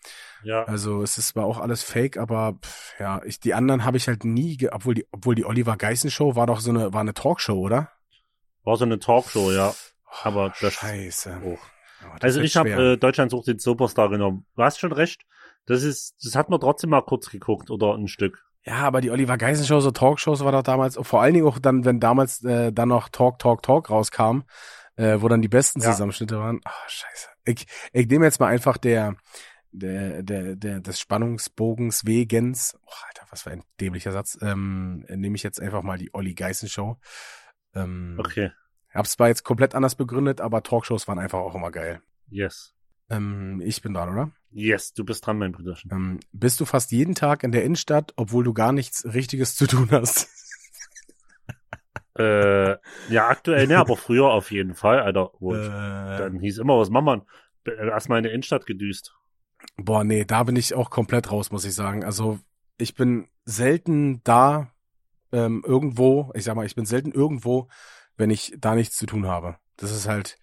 ja, 0.45 0.63
Also 0.63 1.03
es 1.03 1.19
ist 1.19 1.29
zwar 1.29 1.45
auch 1.47 1.59
alles 1.59 1.83
Fake, 1.83 2.17
aber 2.17 2.59
pff, 2.63 2.95
ja, 3.01 3.21
ich, 3.25 3.41
die 3.41 3.55
anderen 3.55 3.85
habe 3.85 3.97
ich 3.97 4.07
halt 4.07 4.25
nie, 4.25 4.57
ge 4.57 4.71
obwohl 4.73 4.95
die, 4.95 5.07
obwohl 5.11 5.35
die 5.35 5.45
Oliver 5.45 5.77
Geissen 5.77 6.11
Show 6.13 6.37
war 6.37 6.47
doch 6.47 6.61
so 6.61 6.71
eine, 6.71 6.93
war 6.93 7.01
eine 7.01 7.13
Talkshow, 7.15 7.59
oder? 7.59 7.91
war 8.63 8.77
so 8.77 8.85
eine 8.85 8.99
Talkshow, 9.01 9.51
ja. 9.51 9.75
Aber 10.23 10.53
das- 10.61 10.75
Scheiße. 10.75 11.41
Oh. 11.45 11.59
Oh, 12.05 12.07
das 12.21 12.23
Also 12.23 12.41
ich 12.43 12.57
habe 12.57 12.71
äh, 12.71 12.97
Deutschland 12.97 13.33
sucht 13.33 13.49
den 13.49 13.59
Superstar 13.59 14.09
genommen. 14.11 14.47
Du 14.55 14.63
hast 14.63 14.79
schon 14.79 14.93
recht. 14.93 15.23
Das 15.67 15.83
ist, 15.83 16.15
das 16.25 16.37
hat 16.37 16.49
man 16.51 16.61
trotzdem 16.61 16.91
mal 16.91 17.03
kurz 17.03 17.29
geguckt 17.31 17.71
oder 17.71 17.95
ein 17.95 18.07
Stück. 18.07 18.45
Ja, 18.65 18.77
aber 18.81 19.01
die 19.01 19.11
Oliver 19.11 19.39
Geissen 19.39 19.65
Show, 19.65 19.81
so 19.81 19.91
Talkshows 19.91 20.45
war 20.45 20.53
doch 20.53 20.63
damals, 20.63 20.99
vor 21.01 21.23
allen 21.23 21.35
Dingen 21.35 21.47
auch 21.47 21.59
dann, 21.59 21.85
wenn 21.85 22.01
damals 22.01 22.43
äh, 22.45 22.73
dann 22.73 22.89
noch 22.89 23.09
Talk, 23.09 23.39
Talk, 23.39 23.63
Talk 23.63 23.89
rauskam, 23.91 24.43
äh, 24.97 25.17
wo 25.21 25.29
dann 25.29 25.43
die 25.43 25.49
besten 25.49 25.81
Ja. 25.81 25.93
Zusammenschnitte 25.93 26.39
waren. 26.39 26.61
Ah, 26.65 26.73
scheiße. 26.89 27.29
Ich, 27.45 27.67
ich 27.93 28.07
nehme 28.09 28.27
jetzt 28.27 28.41
mal 28.41 28.49
einfach 28.49 28.77
der, 28.77 29.17
der, 29.73 30.23
der, 30.23 30.57
der, 30.57 30.81
des 30.81 31.01
Spannungsbogens 31.01 32.05
wegens, 32.05 32.77
oh, 32.85 32.91
Alter, 33.07 33.27
was 33.31 33.43
für 33.43 33.51
ein 33.53 33.63
dämlicher 33.81 34.13
Satz, 34.13 34.37
ähm, 34.43 35.05
nehme 35.09 35.37
ich 35.37 35.43
jetzt 35.43 35.61
einfach 35.63 35.83
mal 35.83 35.97
die 35.99 36.13
Olli 36.15 36.35
Geissen 36.35 36.69
Show. 36.69 36.99
Ähm, 37.75 38.17
Okay. 38.19 38.51
Hab's 38.93 39.13
zwar 39.13 39.29
jetzt 39.29 39.45
komplett 39.45 39.75
anders 39.75 39.95
begründet, 39.95 40.41
aber 40.41 40.63
Talkshows 40.63 41.07
waren 41.09 41.19
einfach 41.19 41.39
auch 41.39 41.55
immer 41.55 41.71
geil. 41.71 42.01
Yes. 42.31 42.75
Ähm, 43.11 43.63
ich 43.65 43.81
bin 43.83 43.95
dran, 43.95 44.09
oder? 44.09 44.31
Yes, 44.51 44.93
du 44.95 45.05
bist 45.05 45.27
dran, 45.27 45.39
mein 45.39 45.53
Brüderchen. 45.53 45.91
Ähm, 45.93 46.21
bist 46.33 46.59
du 46.61 46.65
fast 46.65 46.91
jeden 46.93 47.15
Tag 47.15 47.45
in 47.45 47.53
der 47.53 47.65
Innenstadt, 47.65 48.13
obwohl 48.17 48.45
du 48.45 48.55
gar 48.55 48.73
nichts 48.73 49.05
Richtiges 49.05 49.55
zu 49.57 49.67
tun 49.67 49.89
hast? 49.91 50.29
äh, 52.19 52.73
ja, 53.09 53.29
aktuell 53.29 53.67
ne, 53.67 53.79
aber 53.79 53.97
früher 53.97 54.27
auf 54.31 54.51
jeden 54.51 54.75
Fall, 54.75 55.01
Alter. 55.01 55.31
Wo 55.39 55.55
ich, 55.55 55.61
Äh, 55.61 56.19
dann 56.19 56.41
hieß 56.41 56.59
immer, 56.59 56.79
was 56.79 56.91
machen 56.91 57.23
wir? 57.65 57.79
Äh, 57.79 57.89
Erstmal 57.89 58.19
in 58.19 58.25
die 58.25 58.31
Innenstadt 58.31 58.67
gedüst. 58.67 59.15
boah, 59.77 60.05
nee, 60.05 60.25
da 60.25 60.45
bin 60.45 60.57
ich 60.57 60.75
auch 60.75 60.91
komplett 60.91 61.31
raus, 61.31 61.51
muss 61.51 61.65
ich 61.65 61.75
sagen. 61.75 62.05
Also 62.05 62.39
ich 62.79 62.95
bin 62.95 63.29
selten 63.45 64.23
da 64.25 64.73
ähm, 65.33 65.63
irgendwo, 65.67 66.31
ich 66.35 66.45
sag 66.45 66.57
mal, 66.57 66.67
ich 66.67 66.75
bin 66.75 66.87
selten 66.87 67.13
irgendwo, 67.13 67.69
wenn 68.17 68.31
ich 68.31 68.55
da 68.59 68.75
nichts 68.75 68.97
zu 68.97 69.07
tun 69.07 69.27
habe. 69.27 69.57
Das 69.77 69.91
ist 69.93 70.09
halt, 70.09 70.39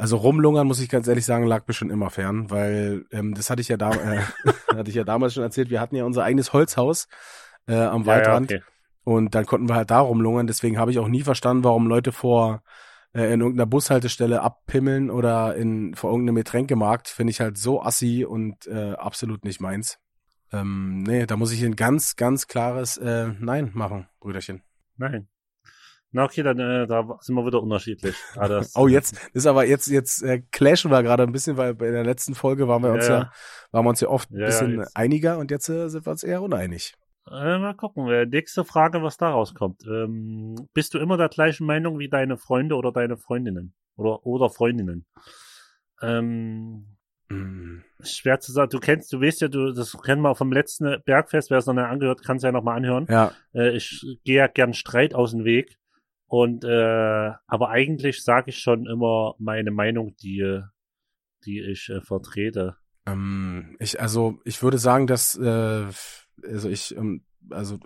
also 0.00 0.16
rumlungern, 0.16 0.66
muss 0.66 0.80
ich 0.80 0.88
ganz 0.88 1.06
ehrlich 1.08 1.26
sagen, 1.26 1.44
lag 1.44 1.68
mir 1.68 1.74
schon 1.74 1.90
immer 1.90 2.08
fern, 2.08 2.50
weil 2.50 3.04
ähm, 3.12 3.34
das 3.34 3.50
hatte 3.50 3.60
ich 3.60 3.68
ja 3.68 3.76
da, 3.76 3.90
äh, 3.90 4.22
hatte 4.74 4.88
ich 4.88 4.96
ja 4.96 5.04
damals 5.04 5.34
schon 5.34 5.42
erzählt, 5.42 5.68
wir 5.68 5.78
hatten 5.78 5.94
ja 5.94 6.04
unser 6.04 6.24
eigenes 6.24 6.54
Holzhaus 6.54 7.06
äh, 7.66 7.74
am 7.74 8.06
Waldrand. 8.06 8.50
Ja, 8.50 8.56
ja, 8.56 8.62
okay. 8.62 8.72
Und 9.04 9.34
dann 9.34 9.44
konnten 9.44 9.68
wir 9.68 9.74
halt 9.74 9.90
da 9.90 10.00
rumlungern. 10.00 10.46
Deswegen 10.46 10.78
habe 10.78 10.90
ich 10.90 10.98
auch 10.98 11.08
nie 11.08 11.22
verstanden, 11.22 11.64
warum 11.64 11.86
Leute 11.86 12.12
vor 12.12 12.62
äh, 13.12 13.30
in 13.32 13.40
irgendeiner 13.40 13.66
Bushaltestelle 13.66 14.40
abpimmeln 14.40 15.10
oder 15.10 15.54
in 15.56 15.94
vor 15.94 16.10
irgendeinem 16.10 16.36
Getränkemarkt. 16.36 17.08
Finde 17.08 17.32
ich 17.32 17.40
halt 17.40 17.58
so 17.58 17.82
assi 17.82 18.24
und 18.24 18.66
äh, 18.68 18.92
absolut 18.92 19.44
nicht 19.44 19.60
meins. 19.60 19.98
Ähm, 20.50 21.02
nee, 21.02 21.26
da 21.26 21.36
muss 21.36 21.52
ich 21.52 21.62
ein 21.62 21.76
ganz, 21.76 22.16
ganz 22.16 22.46
klares 22.46 22.96
äh, 22.96 23.32
Nein 23.38 23.70
machen, 23.74 24.08
Brüderchen. 24.18 24.62
Nein. 24.96 25.28
Na 26.12 26.24
okay, 26.24 26.42
dann 26.42 26.58
äh, 26.58 26.86
da 26.86 27.18
sind 27.20 27.34
wir 27.36 27.46
wieder 27.46 27.62
unterschiedlich. 27.62 28.16
Ah, 28.36 28.48
das, 28.48 28.72
Oh, 28.76 28.88
jetzt 28.88 29.16
ist 29.32 29.46
aber 29.46 29.64
jetzt 29.66 29.86
jetzt 29.86 30.22
äh, 30.22 30.42
clashen 30.50 30.90
wir 30.90 31.02
gerade 31.02 31.22
ein 31.22 31.32
bisschen, 31.32 31.56
weil 31.56 31.74
bei 31.74 31.90
der 31.90 32.04
letzten 32.04 32.34
Folge 32.34 32.66
waren 32.66 32.82
wir 32.82 32.92
uns 32.92 33.06
ja, 33.06 33.18
Ja, 33.20 33.32
waren 33.70 33.84
wir 33.84 33.90
uns 33.90 34.00
ja 34.00 34.08
oft 34.08 34.30
ein 34.30 34.34
Ja, 34.34 34.40
ja, 34.40 34.46
bisschen 34.46 34.78
jetzt. 34.78 34.96
einiger 34.96 35.38
und 35.38 35.50
jetzt 35.50 35.68
äh, 35.68 35.88
sind 35.88 36.06
wir 36.06 36.10
uns 36.10 36.24
eher 36.24 36.42
uneinig. 36.42 36.94
Äh, 37.30 37.58
mal 37.58 37.74
gucken. 37.74 38.08
Äh, 38.08 38.26
nächste 38.26 38.64
Frage, 38.64 39.02
was 39.04 39.16
da 39.18 39.30
rauskommt. 39.30 39.84
Ähm, 39.86 40.68
bist 40.74 40.94
du 40.94 40.98
immer 40.98 41.16
der 41.16 41.28
gleichen 41.28 41.64
Meinung 41.66 41.98
wie 42.00 42.08
deine 42.08 42.36
Freunde 42.36 42.74
oder 42.74 42.90
deine 42.90 43.16
Freundinnen? 43.16 43.74
Oder, 43.96 44.26
oder 44.26 44.50
Freundinnen? 44.50 45.06
Ähm, 46.02 46.86
Mm. 47.32 47.82
schwer 48.02 48.40
zu 48.40 48.50
sagen. 48.50 48.70
Du 48.70 48.80
kennst, 48.80 49.12
du 49.12 49.20
weißt 49.20 49.42
ja, 49.42 49.46
du, 49.46 49.72
das 49.72 49.96
kennen 50.02 50.20
wir 50.22 50.34
vom 50.34 50.50
letzten 50.52 50.96
Bergfest, 51.04 51.48
wer 51.50 51.58
es 51.58 51.66
noch 51.66 51.74
nicht 51.74 51.84
angehört, 51.84 52.24
kann 52.24 52.38
es 52.38 52.42
ja 52.42 52.50
nochmal 52.50 52.76
anhören. 52.76 53.06
Ja, 53.08 53.30
Äh, 53.54 53.76
ich 53.76 54.04
gehe 54.24 54.38
ja 54.38 54.46
gern 54.48 54.74
Streit 54.74 55.14
aus 55.14 55.30
dem 55.30 55.44
Weg. 55.44 55.76
Und 56.30 56.62
äh, 56.62 57.32
aber 57.48 57.70
eigentlich 57.70 58.22
sage 58.22 58.50
ich 58.50 58.58
schon 58.58 58.86
immer 58.86 59.34
meine 59.40 59.72
Meinung, 59.72 60.14
die, 60.22 60.60
die 61.44 61.60
ich 61.60 61.88
äh, 61.88 62.00
vertrete. 62.00 62.76
Ähm, 63.04 63.76
ich, 63.80 64.00
also 64.00 64.38
ich 64.44 64.62
würde 64.62 64.78
sagen, 64.78 65.08
dass 65.08 65.36
äh, 65.36 65.86
also 66.44 66.68
ich, 66.68 66.96
ähm, 66.96 67.24
also 67.50 67.80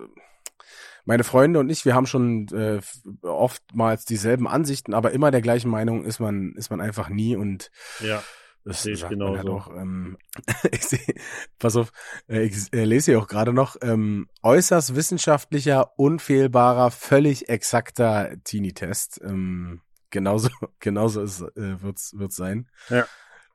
meine 1.06 1.24
Freunde 1.24 1.58
und 1.58 1.70
ich, 1.70 1.86
wir 1.86 1.94
haben 1.94 2.06
schon 2.06 2.48
äh, 2.48 2.82
oftmals 3.22 4.04
dieselben 4.04 4.46
Ansichten, 4.46 4.92
aber 4.92 5.12
immer 5.12 5.30
der 5.30 5.40
gleichen 5.40 5.70
Meinung 5.70 6.04
ist 6.04 6.20
man, 6.20 6.54
ist 6.54 6.68
man 6.68 6.82
einfach 6.82 7.08
nie 7.08 7.36
und 7.36 7.70
Ja. 8.00 8.22
Das 8.64 8.82
Sehe 8.82 8.94
ich 8.94 9.02
man 9.02 9.10
halt 9.10 9.18
genauso. 9.42 9.52
auch. 9.56 9.76
Ähm, 9.76 10.16
ich 10.72 10.84
seh, 10.84 11.14
pass 11.58 11.76
auf, 11.76 11.92
äh, 12.28 12.42
ich 12.44 12.72
äh, 12.72 12.84
lese 12.84 13.12
hier 13.12 13.18
auch 13.20 13.28
gerade 13.28 13.52
noch 13.52 13.76
ähm, 13.82 14.28
äußerst 14.42 14.96
wissenschaftlicher, 14.96 15.98
unfehlbarer, 15.98 16.90
völlig 16.90 17.48
exakter 17.48 18.34
Teenie-Test. 18.44 19.20
Ähm, 19.22 19.82
genauso, 20.10 20.48
genauso 20.80 21.22
ist, 21.22 21.42
äh, 21.42 21.82
wird's, 21.82 22.14
wird's 22.16 22.36
sein. 22.36 22.68
Ja. 22.88 23.06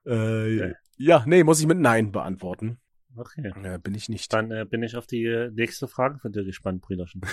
Äh, 0.06 0.60
Okay. 0.62 0.74
ja, 0.98 1.24
nee, 1.26 1.44
muss 1.44 1.60
ich 1.60 1.68
mit 1.68 1.80
Nein 1.80 2.12
beantworten. 2.12 2.80
Okay. 3.16 3.52
Äh, 3.64 3.80
bin 3.80 3.96
ich 3.96 4.08
nicht. 4.10 4.32
Dann 4.32 4.52
äh, 4.52 4.66
bin 4.66 4.84
ich 4.84 4.96
auf 4.96 5.08
die 5.08 5.26
äh, 5.26 5.50
nächste 5.52 5.88
Frage 5.88 6.20
von 6.20 6.32
dir 6.32 6.44
gespannt, 6.46 6.82
Brüderchen. 6.82 7.22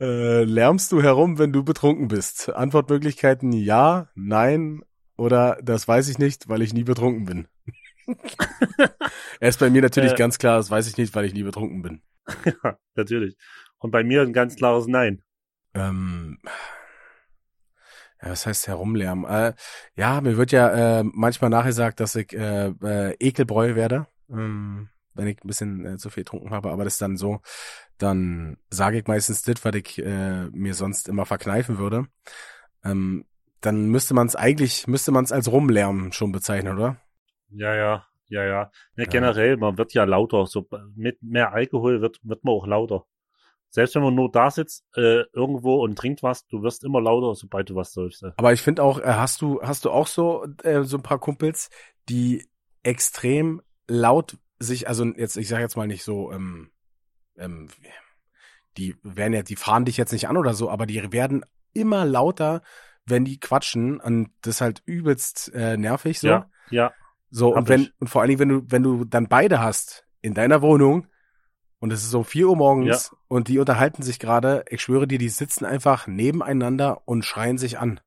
Äh, 0.00 0.44
lärmst 0.44 0.92
du 0.92 1.02
herum, 1.02 1.38
wenn 1.38 1.52
du 1.52 1.64
betrunken 1.64 2.08
bist? 2.08 2.50
Antwortmöglichkeiten 2.54 3.52
ja, 3.52 4.08
nein 4.14 4.82
oder 5.16 5.58
das 5.62 5.88
weiß 5.88 6.08
ich 6.08 6.18
nicht, 6.18 6.48
weil 6.48 6.62
ich 6.62 6.72
nie 6.72 6.84
betrunken 6.84 7.24
bin. 7.24 7.48
er 9.40 9.48
ist 9.48 9.58
bei 9.58 9.70
mir 9.70 9.82
natürlich 9.82 10.12
Äh. 10.12 10.16
ganz 10.16 10.38
klar, 10.38 10.56
das 10.58 10.70
weiß 10.70 10.86
ich 10.88 10.96
nicht, 10.96 11.14
weil 11.14 11.24
ich 11.24 11.34
nie 11.34 11.42
betrunken 11.42 11.82
bin. 11.82 12.02
ja, 12.64 12.78
natürlich. 12.94 13.36
Und 13.78 13.90
bei 13.90 14.04
mir 14.04 14.22
ein 14.22 14.32
ganz 14.32 14.54
klares 14.56 14.86
Nein. 14.86 15.22
Ähm, 15.74 16.38
ja, 18.22 18.30
was 18.30 18.46
heißt 18.46 18.68
herumlärmen? 18.68 19.24
Äh, 19.24 19.54
ja, 19.96 20.20
mir 20.20 20.36
wird 20.36 20.52
ja 20.52 21.00
äh, 21.00 21.04
manchmal 21.04 21.50
nachgesagt, 21.50 22.00
dass 22.00 22.14
ich 22.14 22.32
äh, 22.32 22.68
äh, 22.68 23.16
Ekelbräu 23.20 23.74
werde, 23.74 24.06
ähm, 24.30 24.88
wenn 25.18 25.26
ich 25.26 25.44
ein 25.44 25.46
bisschen 25.46 25.84
äh, 25.84 25.96
zu 25.98 26.10
viel 26.10 26.24
getrunken 26.24 26.50
habe. 26.50 26.70
Aber 26.70 26.84
das 26.84 26.94
ist 26.94 27.02
dann 27.02 27.16
so, 27.16 27.40
dann 27.98 28.56
sage 28.70 28.98
ich 28.98 29.06
meistens 29.06 29.42
das, 29.42 29.64
was 29.64 29.74
ich 29.74 29.98
äh, 29.98 30.46
mir 30.50 30.74
sonst 30.74 31.08
immer 31.08 31.26
verkneifen 31.26 31.78
würde. 31.78 32.06
Ähm, 32.84 33.24
dann 33.60 33.88
müsste 33.88 34.14
man 34.14 34.26
es 34.26 34.36
eigentlich, 34.36 34.86
müsste 34.86 35.10
man 35.10 35.24
es 35.24 35.32
als 35.32 35.50
Rumlärmen 35.50 36.12
schon 36.12 36.32
bezeichnen, 36.32 36.76
oder? 36.76 36.96
Ja, 37.50 37.74
ja, 37.74 38.06
ja, 38.28 38.44
ja. 38.44 38.70
Ja. 38.96 39.04
Generell, 39.04 39.56
man 39.56 39.76
wird 39.76 39.92
ja 39.94 40.04
lauter. 40.04 40.46
So 40.46 40.68
mit 40.94 41.22
mehr 41.22 41.52
Alkohol 41.52 42.00
wird, 42.00 42.20
wird 42.22 42.44
man 42.44 42.54
auch 42.54 42.66
lauter. 42.66 43.04
Selbst 43.70 43.94
wenn 43.96 44.02
man 44.02 44.14
nur 44.14 44.30
da 44.30 44.50
sitzt, 44.50 44.86
äh, 44.96 45.24
irgendwo 45.32 45.82
und 45.82 45.96
trinkt 45.96 46.22
was, 46.22 46.46
du 46.46 46.62
wirst 46.62 46.84
immer 46.84 47.00
lauter, 47.02 47.34
sobald 47.34 47.68
du 47.68 47.74
was 47.74 47.92
säufst. 47.92 48.24
Aber 48.36 48.52
ich 48.52 48.62
finde 48.62 48.82
auch, 48.82 48.98
äh, 48.98 49.04
hast 49.04 49.42
du, 49.42 49.60
hast 49.60 49.84
du 49.84 49.90
auch 49.90 50.06
so, 50.06 50.46
äh, 50.62 50.84
so 50.84 50.96
ein 50.96 51.02
paar 51.02 51.18
Kumpels, 51.18 51.68
die 52.08 52.48
extrem 52.82 53.60
laut 53.86 54.38
sich, 54.58 54.88
also 54.88 55.04
jetzt, 55.04 55.36
ich 55.36 55.48
sage 55.48 55.62
jetzt 55.62 55.76
mal 55.76 55.86
nicht 55.86 56.04
so, 56.04 56.32
ähm, 56.32 56.70
ähm, 57.36 57.68
die 58.76 58.96
werden 59.02 59.32
ja, 59.32 59.42
die 59.42 59.56
fahren 59.56 59.84
dich 59.84 59.96
jetzt 59.96 60.12
nicht 60.12 60.28
an 60.28 60.36
oder 60.36 60.54
so, 60.54 60.70
aber 60.70 60.86
die 60.86 61.12
werden 61.12 61.44
immer 61.72 62.04
lauter, 62.04 62.62
wenn 63.06 63.24
die 63.24 63.40
quatschen 63.40 64.00
und 64.00 64.30
das 64.42 64.56
ist 64.56 64.60
halt 64.60 64.82
übelst 64.84 65.52
äh, 65.54 65.76
nervig 65.76 66.20
so. 66.20 66.28
Ja, 66.28 66.50
ja, 66.70 66.92
So, 67.30 67.54
und 67.54 67.68
wenn, 67.68 67.82
ich. 67.82 67.92
und 68.00 68.08
vor 68.08 68.20
allen 68.22 68.28
Dingen, 68.28 68.40
wenn 68.40 68.48
du, 68.48 68.62
wenn 68.68 68.82
du 68.82 69.04
dann 69.04 69.28
beide 69.28 69.60
hast 69.60 70.06
in 70.20 70.34
deiner 70.34 70.60
Wohnung 70.62 71.06
und 71.78 71.92
es 71.92 72.02
ist 72.02 72.10
so 72.10 72.22
vier 72.24 72.48
Uhr 72.48 72.56
morgens 72.56 73.14
und 73.28 73.48
die 73.48 73.58
unterhalten 73.58 74.02
sich 74.02 74.18
gerade, 74.18 74.64
ich 74.68 74.82
schwöre 74.82 75.06
dir, 75.06 75.18
die 75.18 75.28
sitzen 75.28 75.64
einfach 75.64 76.06
nebeneinander 76.06 77.02
und 77.06 77.24
schreien 77.24 77.58
sich 77.58 77.78
an. 77.78 78.00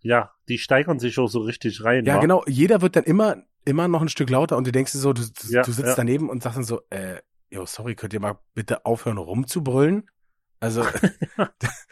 ja. 0.00 0.30
Die 0.48 0.58
steigern 0.58 0.98
sich 0.98 1.16
auch 1.18 1.28
so 1.28 1.40
richtig 1.40 1.84
rein. 1.84 2.04
Ja, 2.04 2.16
wa? 2.16 2.20
genau. 2.20 2.42
Jeder 2.48 2.80
wird 2.80 2.96
dann 2.96 3.04
immer, 3.04 3.36
immer 3.70 3.88
noch 3.88 4.02
ein 4.02 4.08
Stück 4.08 4.30
lauter 4.30 4.56
und 4.56 4.66
du 4.66 4.72
denkst 4.72 4.92
dir 4.92 4.98
so, 4.98 5.12
du, 5.12 5.22
du, 5.22 5.48
Ja, 5.48 5.62
du 5.62 5.72
sitzt 5.72 5.88
ja. 5.88 5.94
daneben 5.94 6.28
und 6.28 6.42
sagst 6.42 6.58
dann 6.58 6.64
so, 6.64 6.80
äh, 6.90 7.20
yo, 7.50 7.66
sorry, 7.66 7.94
könnt 7.94 8.12
ihr 8.12 8.20
mal 8.20 8.38
bitte 8.54 8.84
aufhören 8.84 9.18
rumzubrüllen? 9.18 10.08
Also, 10.60 10.84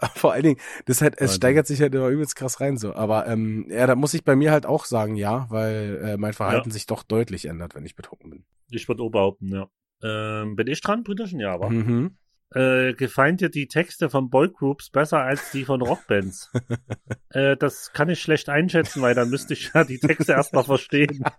vor 0.14 0.32
allen 0.32 0.42
Dingen, 0.42 0.60
das 0.86 1.02
halt, 1.02 1.20
es 1.20 1.36
steigert 1.36 1.66
sich 1.66 1.80
halt 1.80 1.94
immer 1.94 2.08
übelst 2.08 2.36
krass 2.36 2.60
rein 2.60 2.76
so. 2.76 2.94
Aber 2.94 3.26
ähm, 3.26 3.66
ja, 3.70 3.86
da 3.86 3.94
muss 3.94 4.14
ich 4.14 4.24
bei 4.24 4.36
mir 4.36 4.52
halt 4.52 4.66
auch 4.66 4.84
sagen, 4.84 5.16
ja, 5.16 5.46
weil 5.50 6.00
äh, 6.04 6.16
mein 6.16 6.32
Verhalten 6.32 6.70
sich 6.70 6.86
doch 6.86 7.02
deutlich 7.02 7.46
ändert, 7.46 7.74
wenn 7.74 7.84
ich 7.84 7.96
betrunken 7.96 8.30
bin. 8.30 8.44
Ich 8.70 8.88
würde 8.88 9.02
auch 9.02 9.10
behaupten, 9.10 9.48
ja. 9.48 9.68
Ähm, 10.02 10.56
bin 10.56 10.66
ich 10.66 10.80
dran, 10.80 11.02
Brüderchen? 11.02 11.40
Ja, 11.40 11.54
aber. 11.54 11.70
Mhm. 11.70 12.16
Äh, 12.56 12.94
gefallen 12.94 13.36
dir 13.36 13.50
die 13.50 13.66
Texte 13.68 14.08
von 14.08 14.30
Boygroups 14.30 14.88
besser 14.88 15.18
als 15.20 15.50
die 15.50 15.66
von 15.66 15.82
Rockbands? 15.82 16.50
äh, 17.30 17.54
das 17.56 17.92
kann 17.92 18.08
ich 18.08 18.20
schlecht 18.22 18.48
einschätzen, 18.48 19.02
weil 19.02 19.14
dann 19.14 19.28
müsste 19.28 19.52
ich 19.52 19.70
ja 19.74 19.84
die 19.84 19.98
Texte 19.98 20.32
erstmal 20.32 20.64
verstehen. 20.64 21.22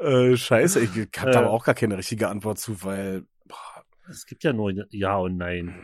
Äh, 0.00 0.36
scheiße, 0.36 0.80
ich 0.80 0.90
hab 1.18 1.28
Äh. 1.28 1.32
da 1.32 1.40
aber 1.40 1.50
auch 1.50 1.64
gar 1.64 1.74
keine 1.74 1.98
richtige 1.98 2.28
Antwort 2.28 2.58
zu, 2.60 2.84
weil 2.84 3.24
boah, 3.46 3.84
Es 4.08 4.26
gibt 4.26 4.44
ja 4.44 4.52
nur 4.52 4.72
Ja 4.90 5.16
und 5.16 5.36
Nein. 5.36 5.74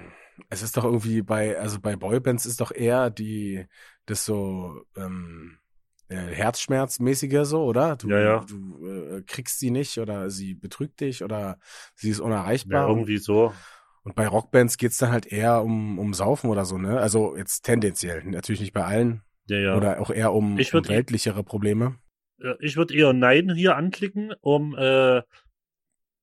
es 0.50 0.62
ist 0.62 0.76
doch 0.76 0.84
irgendwie 0.84 1.22
bei, 1.22 1.58
also 1.58 1.80
bei 1.80 1.96
Boybands 1.96 2.46
ist 2.46 2.60
doch 2.60 2.70
eher 2.70 3.10
die, 3.10 3.66
das 4.06 4.24
so, 4.24 4.84
ähm, 4.96 5.58
äh, 6.08 6.16
Herzschmerzmäßige 6.16 7.40
so, 7.44 7.64
oder? 7.64 7.96
Du, 7.96 8.08
Ja, 8.10 8.20
ja. 8.20 8.44
du 8.48 8.86
äh, 8.86 9.22
kriegst 9.22 9.58
sie 9.58 9.70
nicht 9.70 9.98
oder 9.98 10.30
sie 10.30 10.54
betrügt 10.54 11.00
dich 11.00 11.22
oder 11.24 11.58
sie 11.94 12.10
ist 12.10 12.18
Ja, 12.18 12.24
unerreichbar. 12.24 12.88
irgendwie 12.88 13.18
so. 13.18 13.52
Und 14.02 14.14
bei 14.14 14.28
Rockbands 14.28 14.76
geht's 14.76 14.98
dann 14.98 15.12
halt 15.12 15.26
eher 15.26 15.62
um, 15.62 15.98
um 15.98 16.12
Saufen 16.12 16.50
oder 16.50 16.64
so, 16.66 16.76
ne? 16.76 17.00
Also 17.00 17.36
jetzt 17.36 17.62
tendenziell, 17.62 18.22
natürlich 18.24 18.60
nicht 18.60 18.74
bei 18.74 18.84
allen. 18.84 19.22
Ja, 19.46 19.58
ja. 19.58 19.76
Oder 19.76 20.00
auch 20.00 20.10
eher 20.10 20.32
um, 20.34 20.58
Ich 20.58 20.74
um 20.74 20.80
würd- 20.80 20.88
weltlichere 20.88 21.42
Probleme. 21.42 21.96
Ich 22.60 22.76
würde 22.76 22.94
eher 22.94 23.12
Nein 23.14 23.54
hier 23.54 23.76
anklicken, 23.76 24.34
um 24.42 24.74
äh, 24.76 25.22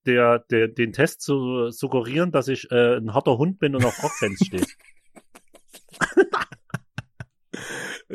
der, 0.05 0.39
der, 0.51 0.67
den 0.67 0.93
Test 0.93 1.21
zu 1.21 1.71
suggerieren, 1.71 2.31
dass 2.31 2.47
ich 2.47 2.69
äh, 2.71 2.97
ein 2.97 3.13
harter 3.13 3.37
Hund 3.37 3.57
bin 3.59 3.75
und 3.75 3.83
auf 3.85 4.01
Rockbands 4.03 4.45
stehe. 4.45 4.63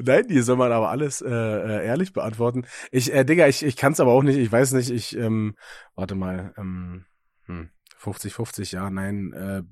Nein, 0.03 0.26
die 0.29 0.41
soll 0.41 0.57
man 0.57 0.73
aber 0.73 0.91
alles 0.91 1.21
äh, 1.23 1.29
äh, 1.29 1.87
ehrlich 1.87 2.12
beantworten. 2.12 2.67
Ich, 2.91 3.12
äh, 3.12 3.25
Digga, 3.25 3.47
ich, 3.49 3.65
ich 3.65 3.76
kann 3.76 3.93
es 3.93 4.00
aber 4.00 4.12
auch 4.12 4.23
nicht, 4.23 4.37
ich 4.37 4.50
weiß 4.50 4.73
nicht, 4.73 4.91
ich, 4.91 5.17
ähm, 5.17 5.55
warte 5.95 6.15
mal, 6.15 6.53
ähm, 6.59 7.07
hm, 7.47 7.71
50-50, 8.00 8.73
ja, 8.75 8.91
nein. 8.91 9.33
Äh, 9.33 9.62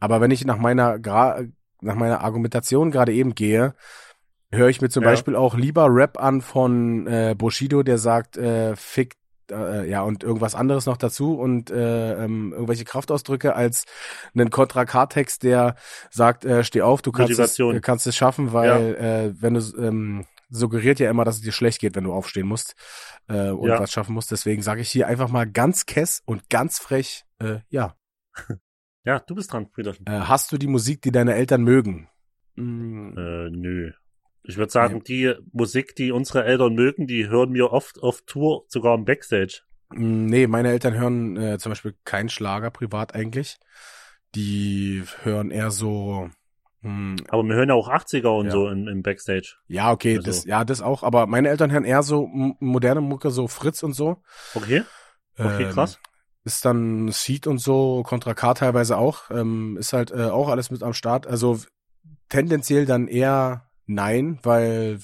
aber 0.00 0.20
wenn 0.20 0.30
ich 0.30 0.44
nach 0.44 0.58
meiner 0.58 0.98
gra 0.98 1.42
nach 1.80 1.94
meiner 1.96 2.20
Argumentation 2.20 2.90
gerade 2.90 3.12
eben 3.12 3.34
gehe, 3.34 3.74
höre 4.52 4.68
ich 4.68 4.80
mir 4.80 4.88
zum 4.88 5.02
Ja. 5.02 5.10
Beispiel 5.10 5.34
auch 5.34 5.56
lieber 5.56 5.86
Rap 5.88 6.18
an 6.20 6.40
von 6.40 7.06
äh, 7.06 7.34
Bushido, 7.36 7.82
der 7.82 7.98
sagt, 7.98 8.36
äh, 8.36 8.76
fick 8.76 9.16
äh, 9.50 9.88
ja, 9.88 10.02
und 10.02 10.22
irgendwas 10.22 10.54
anderes 10.54 10.86
noch 10.86 10.96
dazu 10.96 11.34
und 11.38 11.70
äh, 11.70 12.24
ähm, 12.24 12.52
irgendwelche 12.52 12.84
Kraftausdrücke 12.84 13.54
als 13.56 13.84
einen 14.34 14.50
Contra 14.50 14.84
K-Text, 14.84 15.42
der 15.42 15.74
sagt, 16.10 16.44
äh, 16.44 16.62
steh 16.64 16.82
auf, 16.82 17.02
du 17.02 17.12
kannst 17.12 17.32
es, 17.32 17.38
Motivation. 17.38 17.76
äh, 17.76 17.80
kannst 17.80 18.06
es 18.06 18.16
schaffen, 18.16 18.52
weil 18.52 18.94
äh, 18.94 19.42
wenn 19.42 19.54
du 19.54 19.60
ähm, 19.78 20.26
suggeriert 20.48 21.00
ja 21.00 21.08
immer, 21.10 21.24
dass 21.24 21.36
es 21.36 21.40
dir 21.40 21.52
schlecht 21.52 21.80
geht, 21.80 21.96
wenn 21.96 22.04
du 22.04 22.12
aufstehen 22.12 22.46
musst 22.46 22.74
äh, 23.28 23.48
und 23.50 23.68
Ja. 23.70 23.80
was 23.80 23.90
schaffen 23.90 24.14
musst. 24.14 24.30
Deswegen 24.30 24.62
sage 24.62 24.82
ich 24.82 24.90
hier 24.90 25.06
einfach 25.08 25.30
mal 25.30 25.50
ganz 25.50 25.86
kess 25.86 26.22
und 26.26 26.50
ganz 26.50 26.78
frech, 26.78 27.24
äh, 27.38 27.60
ja. 27.70 27.96
Ja, 29.04 29.18
du 29.18 29.34
bist 29.34 29.52
dran, 29.52 29.68
Brüderchen. 29.68 30.06
Äh, 30.06 30.12
hast 30.12 30.52
du 30.52 30.58
die 30.58 30.68
Musik, 30.68 31.02
die 31.02 31.10
deine 31.10 31.34
Eltern 31.34 31.62
mögen? 31.64 32.08
Mm, 32.54 33.16
Äh, 33.18 33.50
nö. 33.50 33.92
Ich 34.44 34.56
würde 34.56 34.72
sagen, 34.72 35.04
die 35.04 35.32
Musik, 35.52 35.94
die 35.96 36.10
unsere 36.12 36.44
Eltern 36.44 36.74
mögen, 36.74 37.06
die 37.06 37.28
hören 37.28 37.54
wir 37.54 37.72
oft 37.72 38.02
auf 38.02 38.22
Tour, 38.22 38.64
sogar 38.68 38.94
im 38.96 39.04
Backstage. 39.04 39.60
Mm, 39.94 40.26
Nee, 40.26 40.46
meine 40.46 40.70
Eltern 40.70 40.94
hören 40.94 41.36
äh, 41.36 41.58
zum 41.58 41.70
Beispiel 41.70 41.94
keinen 42.04 42.28
Schlager 42.28 42.70
privat 42.70 43.14
eigentlich. 43.14 43.58
Die 44.34 45.04
hören 45.22 45.50
eher 45.50 45.70
so. 45.70 46.28
Hm, 46.80 47.16
Aber 47.28 47.44
wir 47.44 47.54
hören 47.54 47.68
ja 47.68 47.74
auch 47.76 47.88
80er 47.88 48.36
und 48.36 48.46
Ja. 48.46 48.52
so 48.52 48.68
im, 48.68 48.88
im 48.88 49.02
Backstage. 49.02 49.56
ja, 49.68 49.92
okay, 49.92 50.16
Also- 50.16 50.26
das, 50.26 50.44
ja, 50.44 50.64
das 50.64 50.80
auch. 50.82 51.02
Aber 51.04 51.26
meine 51.26 51.48
Eltern 51.48 51.70
hören 51.70 51.84
eher 51.84 52.02
so 52.02 52.26
moderne 52.58 53.00
Mucke, 53.00 53.30
so 53.30 53.46
Fritz 53.46 53.82
und 53.82 53.92
so. 53.94 54.22
Okay, 54.54 54.82
okay, 55.38 55.64
Ähm, 55.64 55.70
krass. 55.70 55.98
Ist 56.44 56.64
dann 56.64 57.08
Seed 57.12 57.46
und 57.46 57.58
so, 57.58 58.02
Contra 58.02 58.34
K 58.34 58.54
teilweise 58.54 58.96
auch. 58.98 59.30
Ähm, 59.30 59.76
ist 59.78 59.92
halt 59.92 60.10
äh, 60.10 60.24
auch 60.24 60.48
alles 60.48 60.72
mit 60.72 60.82
am 60.82 60.92
Start. 60.94 61.28
Also 61.28 61.58
tendenziell 62.28 62.84
dann 62.86 63.06
eher 63.06 63.70
nein, 63.86 64.38
weil 64.42 64.98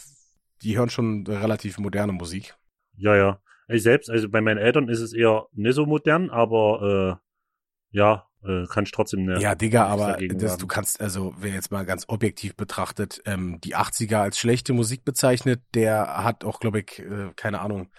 die 0.63 0.77
hören 0.77 0.91
schon 0.91 1.27
relativ 1.27 1.79
moderne 1.79 2.13
Musik. 2.13 2.57
Ja, 2.97 3.17
ja. 3.17 3.41
Ich 3.69 3.83
selbst, 3.83 4.11
also 4.11 4.29
bei 4.29 4.41
meinen 4.41 4.59
Eltern 4.59 4.89
ist 4.89 5.01
es 5.01 5.13
eher 5.13 5.47
nicht 5.53 5.75
so 5.75 5.87
modern, 5.87 6.31
aber 6.31 7.21
äh, 7.21 7.97
ja, 7.97 8.27
äh, 8.43 8.67
kann 8.67 8.85
ich 8.85 8.93
trotzdem 8.93 9.25
ne, 9.25 9.41
Ja, 9.41 9.55
Digga, 9.55 9.87
aber 9.87 10.17
das, 10.17 10.57
du 10.59 10.67
kannst, 10.67 11.01
also 11.01 11.35
wer 11.39 11.53
jetzt 11.53 11.71
mal 11.71 11.85
ganz 11.85 12.05
objektiv 12.09 12.57
betrachtet, 12.57 13.21
ähm, 13.27 13.61
die 13.63 13.77
80er 13.77 14.17
als 14.17 14.39
schlechte 14.39 14.73
Musik 14.73 15.05
bezeichnet, 15.05 15.63
der 15.75 16.25
hat 16.25 16.45
auch, 16.45 16.61
glaube 16.61 16.81
ich, 16.81 16.99
äh, 17.01 17.33
keine 17.37 17.61
Ahnung, 17.61 17.91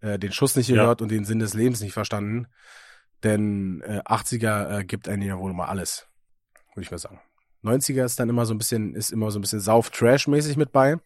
äh, 0.00 0.18
den 0.18 0.32
Schuss 0.32 0.56
nicht 0.56 0.68
Ja. 0.68 0.76
gehört 0.76 1.02
und 1.02 1.10
den 1.10 1.24
Sinn 1.24 1.38
des 1.38 1.54
Lebens 1.54 1.80
nicht 1.80 1.92
verstanden. 1.92 2.46
Denn 3.22 3.82
äh, 3.82 4.00
80er 4.06 4.78
äh, 4.78 4.84
gibt 4.84 5.08
einem 5.08 5.22
ja 5.22 5.38
wohl 5.38 5.52
mal 5.52 5.66
alles, 5.66 6.08
würde 6.74 6.82
ich 6.82 6.90
mal 6.90 6.98
sagen. 6.98 7.20
90er 7.64 8.04
ist 8.04 8.18
dann 8.20 8.28
immer 8.28 8.46
so 8.46 8.54
ein 8.54 8.58
bisschen, 8.58 8.94
ist 8.94 9.10
immer 9.12 9.30
so 9.30 9.38
ein 9.38 9.42
bisschen 9.42 9.60
Sauf-Trash-mäßig 9.60 10.56
mit 10.56 10.72
bei. 10.72 10.96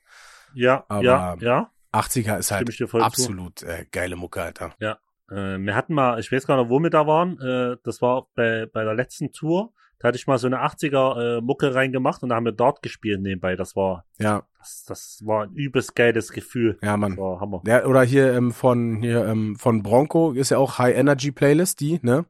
Ja, 0.55 0.85
aber- 0.89 1.03
ja, 1.05 1.37
ja. 1.41 1.71
80er 1.93 2.39
ist 2.39 2.51
halt 2.51 2.69
absolut 2.95 3.63
äh, 3.63 3.87
geile 3.93 4.17
Mucke, 4.17 4.43
Alter. 4.43 4.73
Äh, 4.81 5.59
wir 5.59 5.75
hatten 5.75 5.95
mal, 5.95 6.19
ich 6.19 6.31
weiß 6.33 6.47
gar 6.47 6.61
nicht, 6.61 6.69
wo 6.69 6.81
wir 6.81 6.91
da 6.91 7.07
waren, 7.07 7.39
äh, 7.41 7.77
das 7.85 8.03
war 8.03 8.27
bei, 8.35 8.67
bei 8.67 8.83
der 8.85 8.95
letzten 8.95 9.31
Tour, 9.33 9.73
da 10.01 10.09
hatte 10.09 10.17
ich 10.19 10.27
mal 10.27 10.37
so 10.39 10.47
eine 10.49 10.59
80er 10.63 11.39
äh, 11.39 11.41
Mucke 11.41 11.75
reingemacht 11.75 12.23
und 12.23 12.29
da 12.31 12.35
haben 12.35 12.45
wir 12.45 12.53
dort 12.53 12.83
gespielt 12.83 13.23
nebenbei. 13.23 13.55
Das 13.57 13.75
war, 13.77 14.05
Ja, 14.19 14.43
das, 14.59 14.85
das 14.87 15.21
war 15.25 15.45
ein 15.45 15.53
übelst 15.55 15.95
geiles 15.95 16.31
Gefühl. 16.33 16.79
ja, 16.83 16.91
Das 16.93 16.99
Mann. 17.01 17.17
war 17.17 17.41
Hammer. 17.41 17.63
Ja, 17.67 17.85
oder 17.87 18.03
hier 18.03 18.35
ähm, 18.35 18.53
von 18.53 19.01
hier 19.01 19.25
ähm, 19.27 19.57
von 19.57 19.83
Bronco 19.83 20.33
ist 20.33 20.51
ja 20.51 20.59
auch 20.59 20.79
High 20.79 20.97
Energy 20.97 21.31
Playlist, 21.31 21.81
die, 21.81 22.01
ne? 22.03 22.27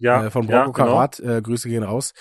Ja, 0.00 0.24
äh, 0.26 0.30
von 0.30 0.48
ja, 0.48 0.62
Bronco 0.64 0.72
genau. 0.72 0.88
Karat, 0.88 1.20
äh, 1.20 1.40
Grüße 1.42 1.68
gehen 1.68 1.82
raus. 1.82 2.14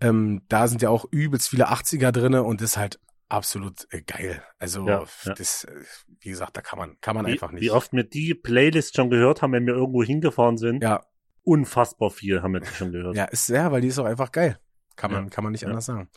Ähm, 0.00 0.42
da 0.48 0.68
sind 0.68 0.80
ja 0.82 0.88
auch 0.88 1.04
übelst 1.10 1.48
viele 1.48 1.68
80er 1.70 2.12
drinne 2.12 2.42
und 2.42 2.62
ist 2.62 2.76
halt 2.76 2.98
absolut 3.28 3.86
äh, 3.90 4.02
geil. 4.02 4.42
Also 4.58 4.86
Ja, 4.86 5.04
ja. 5.24 5.34
das, 5.34 5.64
äh, 5.64 5.72
wie 6.20 6.30
gesagt, 6.30 6.56
da 6.56 6.60
kann 6.60 6.78
man, 6.78 7.00
kann 7.00 7.16
man 7.16 7.26
Wie, 7.26 7.32
einfach 7.32 7.50
nicht. 7.50 7.62
wie 7.62 7.70
oft 7.70 7.92
wir 7.92 8.04
die 8.04 8.34
Playlist 8.34 8.96
schon 8.96 9.10
gehört 9.10 9.42
haben, 9.42 9.52
wenn 9.52 9.66
wir 9.66 9.74
irgendwo 9.74 10.02
hingefahren 10.02 10.56
sind. 10.56 10.82
Ja, 10.82 11.02
Unfassbar 11.46 12.08
viel 12.10 12.40
haben 12.40 12.52
wir 12.54 12.60
die 12.60 12.68
schon 12.68 12.90
gehört. 12.92 13.16
ja, 13.16 13.24
ist 13.24 13.48
ja, 13.50 13.70
weil 13.70 13.82
die 13.82 13.88
ist 13.88 13.98
auch 13.98 14.06
einfach 14.06 14.32
geil. 14.32 14.58
Kann 14.96 15.12
man, 15.12 15.24
Ja, 15.24 15.30
kann 15.30 15.44
man 15.44 15.52
nicht 15.52 15.62
ja. 15.62 15.68
anders 15.68 15.84
sagen. 15.84 16.08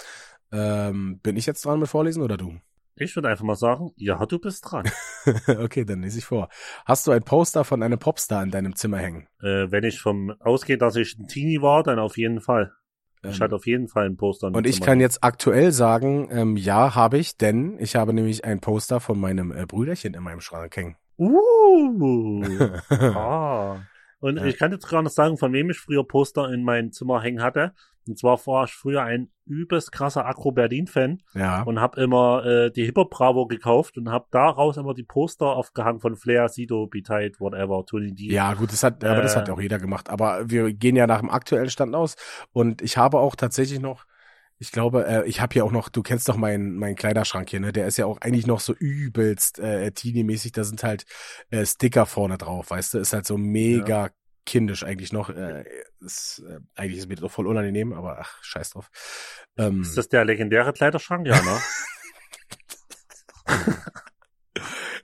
Ähm, 0.53 1.19
bin 1.21 1.35
ich 1.35 1.45
jetzt 1.45 1.65
dran 1.65 1.79
mit 1.79 1.89
Vorlesen 1.89 2.21
oder 2.23 2.37
du? 2.37 2.57
Ich 2.99 3.15
würde 3.15 3.29
einfach 3.29 3.45
mal 3.45 3.55
sagen, 3.55 3.91
ja, 3.95 4.25
du 4.25 4.39
bist 4.39 4.69
dran. 4.69 4.89
okay, 5.47 5.85
dann 5.85 6.01
lese 6.01 6.19
ich 6.19 6.25
vor. 6.25 6.49
Hast 6.85 7.07
du 7.07 7.11
ein 7.11 7.23
Poster 7.23 7.63
von 7.63 7.83
einem 7.83 7.99
Popstar 7.99 8.43
in 8.43 8.51
deinem 8.51 8.75
Zimmer 8.75 8.97
hängen? 8.97 9.27
äh, 9.41 9.71
wenn 9.71 9.83
ich 9.83 9.99
vom 9.99 10.33
ausgehe, 10.39 10.77
dass 10.77 10.95
ich 10.95 11.17
ein 11.17 11.27
Teenie 11.27 11.61
war, 11.61 11.83
dann 11.83 11.99
auf 11.99 12.17
jeden 12.17 12.41
Fall. 12.41 12.73
ich 13.23 13.37
Ähm, 13.37 13.41
hatte 13.41 13.55
auf 13.55 13.67
jeden 13.67 13.87
Fall 13.87 14.05
ein 14.05 14.17
Poster. 14.17 14.47
Und 14.47 14.65
ich 14.65 14.75
Zimmer. 14.75 14.85
kann 14.85 14.99
jetzt 14.99 15.23
aktuell 15.23 15.71
sagen, 15.71 16.29
ähm, 16.31 16.57
ja, 16.57 16.95
habe 16.95 17.17
ich, 17.17 17.37
denn 17.37 17.77
ich 17.79 17.95
habe 17.95 18.13
nämlich 18.13 18.45
ein 18.45 18.59
Poster 18.59 18.99
von 18.99 19.19
meinem 19.19 19.51
äh, 19.51 19.65
Brüderchen 19.65 20.13
in 20.13 20.23
meinem 20.23 20.41
Schrank 20.41 20.75
hängen. 20.75 20.95
Uh. 21.17 22.43
ah. 22.89 23.79
Und 24.19 24.37
Ja. 24.37 24.45
ich 24.45 24.57
kann 24.57 24.71
jetzt 24.71 24.89
gar 24.89 25.01
nicht 25.03 25.13
sagen, 25.13 25.37
von 25.37 25.53
wem 25.53 25.69
ich 25.69 25.77
früher 25.79 26.03
Poster 26.05 26.51
in 26.51 26.63
mein 26.63 26.91
Zimmer 26.91 27.21
hängen 27.21 27.41
hatte. 27.43 27.73
Und 28.07 28.17
zwar 28.17 28.37
war 28.47 28.63
ich 28.63 28.71
früher 28.71 29.03
ein 29.03 29.29
übelst 29.45 29.91
krasser 29.91 30.25
Akro 30.25 30.51
Berlin-Fan 30.53 31.21
ja. 31.33 31.63
und 31.63 31.81
habe 31.81 32.01
immer 32.01 32.45
äh, 32.45 32.71
die 32.71 32.85
Hip-Hop 32.85 33.09
Bravo 33.09 33.47
gekauft 33.47 33.97
und 33.97 34.09
habe 34.09 34.25
daraus 34.31 34.77
immer 34.77 34.93
die 34.93 35.03
Poster 35.03 35.47
aufgehangen 35.47 35.99
von 35.99 36.15
Flair, 36.15 36.47
Sido, 36.47 36.87
Be 36.87 37.01
Tight, 37.03 37.41
whatever, 37.41 37.85
Tony 37.85 38.13
D. 38.15 38.31
Ja, 38.31 38.53
gut, 38.53 38.71
das 38.71 38.81
hat, 38.83 39.03
aber 39.03 39.21
das 39.21 39.35
Äh. 39.35 39.39
hat 39.39 39.49
auch 39.49 39.59
jeder 39.59 39.77
gemacht. 39.77 40.09
Aber 40.09 40.49
wir 40.49 40.73
gehen 40.73 40.95
ja 40.95 41.05
nach 41.05 41.19
dem 41.19 41.29
aktuellen 41.29 41.69
Stand 41.69 41.95
aus. 41.95 42.15
Und 42.53 42.81
ich 42.81 42.97
habe 42.97 43.19
auch 43.19 43.35
tatsächlich 43.35 43.81
noch, 43.81 44.05
ich 44.59 44.71
glaube, 44.71 45.05
äh, 45.05 45.27
ich 45.27 45.39
habe 45.41 45.53
hier 45.53 45.65
auch 45.65 45.71
noch, 45.71 45.89
du 45.89 46.01
kennst 46.01 46.27
doch 46.29 46.37
meinen 46.37 46.77
meinen 46.77 46.95
Kleiderschrank 46.95 47.49
hier, 47.49 47.59
ne? 47.59 47.71
Der 47.71 47.87
ist 47.87 47.97
ja 47.97 48.05
auch 48.05 48.19
eigentlich 48.21 48.47
noch 48.47 48.59
so 48.59 48.73
übelst 48.73 49.59
äh, 49.59 49.91
teenie-mäßig. 49.91 50.51
Da 50.51 50.63
sind 50.63 50.83
halt 50.83 51.05
äh, 51.49 51.65
Sticker 51.65 52.05
vorne 52.05 52.37
drauf, 52.37 52.71
weißt 52.71 52.93
du? 52.95 52.97
Ist 52.99 53.13
halt 53.13 53.27
so 53.27 53.37
mega 53.37 54.09
kindisch 54.45 54.83
eigentlich 54.83 55.13
noch. 55.13 55.29
Äh, 55.29 55.65
ist, 55.99 56.43
äh, 56.47 56.59
eigentlich 56.75 56.99
ist 56.99 57.07
mir 57.09 57.15
das 57.15 57.21
doch 57.21 57.31
voll 57.31 57.47
unangenehm, 57.47 57.93
aber 57.93 58.19
ach, 58.19 58.37
scheiß 58.41 58.71
drauf. 58.71 58.89
Ähm, 59.57 59.81
Ist 59.81 59.97
das 59.97 60.09
der 60.09 60.25
legendäre 60.25 60.73
Kleiderschrank? 60.73 61.27
Ja, 61.27 61.41
ne? 61.41 61.59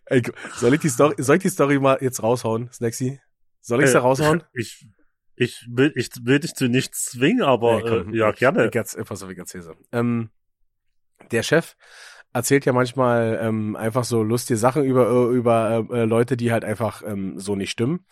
ey, 0.06 0.22
soll 0.56 0.74
ich 0.74 0.82
die 0.82 0.90
Story, 0.90 1.16
soll 1.18 1.38
ich 1.38 1.44
die 1.44 1.50
Story 1.50 1.80
mal 1.80 1.98
jetzt 2.02 2.24
raushauen, 2.24 2.72
Snacksy? 2.72 3.20
Soll 3.62 3.84
ich 3.84 3.90
sie 3.90 3.98
Äh, 3.98 4.02
raushauen? 4.02 4.44
Ich, 4.54 4.88
ich 5.36 5.68
will, 5.70 5.92
ich 5.96 6.10
will 6.22 6.40
dich 6.40 6.54
zu 6.54 6.68
nichts 6.68 7.06
zwingen, 7.06 7.44
aber 7.44 7.78
Nee, 7.78 7.90
komm, 7.90 8.14
äh, 8.14 8.18
ja, 8.18 8.32
gerne. 8.32 8.70
Erzähl, 8.72 9.04
pass 9.04 9.24
auf, 9.24 9.30
ich 9.30 9.38
erzähl's. 9.38 9.70
Ähm, 9.92 10.30
der 11.32 11.44
Chef 11.44 11.76
erzählt 12.34 12.66
ja 12.66 12.74
manchmal 12.74 13.40
ähm, 13.42 13.76
einfach 13.76 14.04
so 14.04 14.24
lustige 14.24 14.58
Sachen 14.58 14.84
über 14.84 15.10
äh, 15.10 15.36
über 15.36 15.88
äh, 15.92 16.06
Leute, 16.06 16.36
die 16.36 16.52
halt 16.52 16.66
einfach 16.66 17.04
ähm, 17.06 17.40
so 17.40 17.56
nicht 17.56 17.72
stimmen. 17.72 18.06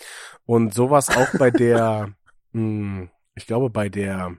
Und 0.46 0.74
sowas 0.74 1.10
auch 1.10 1.38
bei 1.38 1.52
der, 1.52 2.14
mh, 2.52 3.10
ich 3.36 3.48
glaube 3.48 3.70
bei 3.70 3.90
der, 3.90 4.38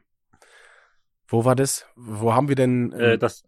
wo 1.26 1.44
war 1.44 1.56
das? 1.56 1.86
Wo 1.96 2.34
haben 2.34 2.48
wir 2.48 2.56
denn? 2.56 2.92
Äh, 2.92 3.14
ähm, 3.14 3.20
das, 3.20 3.44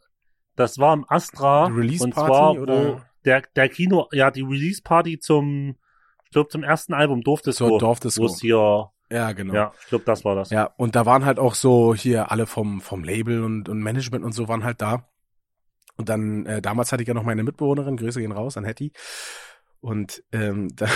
das 0.56 0.78
war 0.78 0.94
im 0.94 1.04
Astra. 1.08 1.66
Release 1.66 2.08
Party, 2.08 2.30
zwar, 2.30 2.56
wo 2.56 2.62
oder? 2.62 3.06
der, 3.24 3.42
der 3.54 3.68
Kino, 3.68 4.08
ja, 4.12 4.30
die 4.30 4.42
Release 4.42 4.82
Party 4.82 5.18
zum, 5.18 5.76
ich 6.24 6.30
glaube, 6.30 6.48
zum 6.48 6.62
ersten 6.62 6.94
Album 6.94 7.22
Dorfdisco. 7.22 7.68
zur 7.68 7.78
Dorfdisco. 7.78 8.22
Wo 8.22 8.26
es 8.26 8.40
hier, 8.40 8.90
Ja, 9.14 9.30
genau. 9.30 9.54
ja, 9.54 9.72
ich 9.80 9.86
glaube, 9.86 10.04
das 10.04 10.24
war 10.24 10.34
das. 10.34 10.50
Ja, 10.50 10.64
und 10.76 10.96
da 10.96 11.06
waren 11.06 11.24
halt 11.24 11.38
auch 11.38 11.54
so 11.54 11.94
hier 11.94 12.32
alle 12.32 12.46
vom, 12.46 12.80
vom 12.80 13.04
Label 13.04 13.44
und, 13.44 13.68
und 13.68 13.78
Management 13.78 14.24
und 14.24 14.32
so 14.32 14.48
waren 14.48 14.64
halt 14.64 14.82
da. 14.82 15.08
Und 15.96 16.08
dann, 16.08 16.46
äh, 16.46 16.60
damals 16.60 16.90
hatte 16.90 17.04
ich 17.04 17.06
ja 17.06 17.14
noch 17.14 17.22
meine 17.22 17.44
Mitbewohnerin, 17.44 17.96
Grüße 17.96 18.20
gehen 18.20 18.32
raus 18.32 18.56
an 18.56 18.64
Hetty. 18.64 18.92
Und 19.78 20.24
ähm, 20.32 20.68
da, 20.74 20.88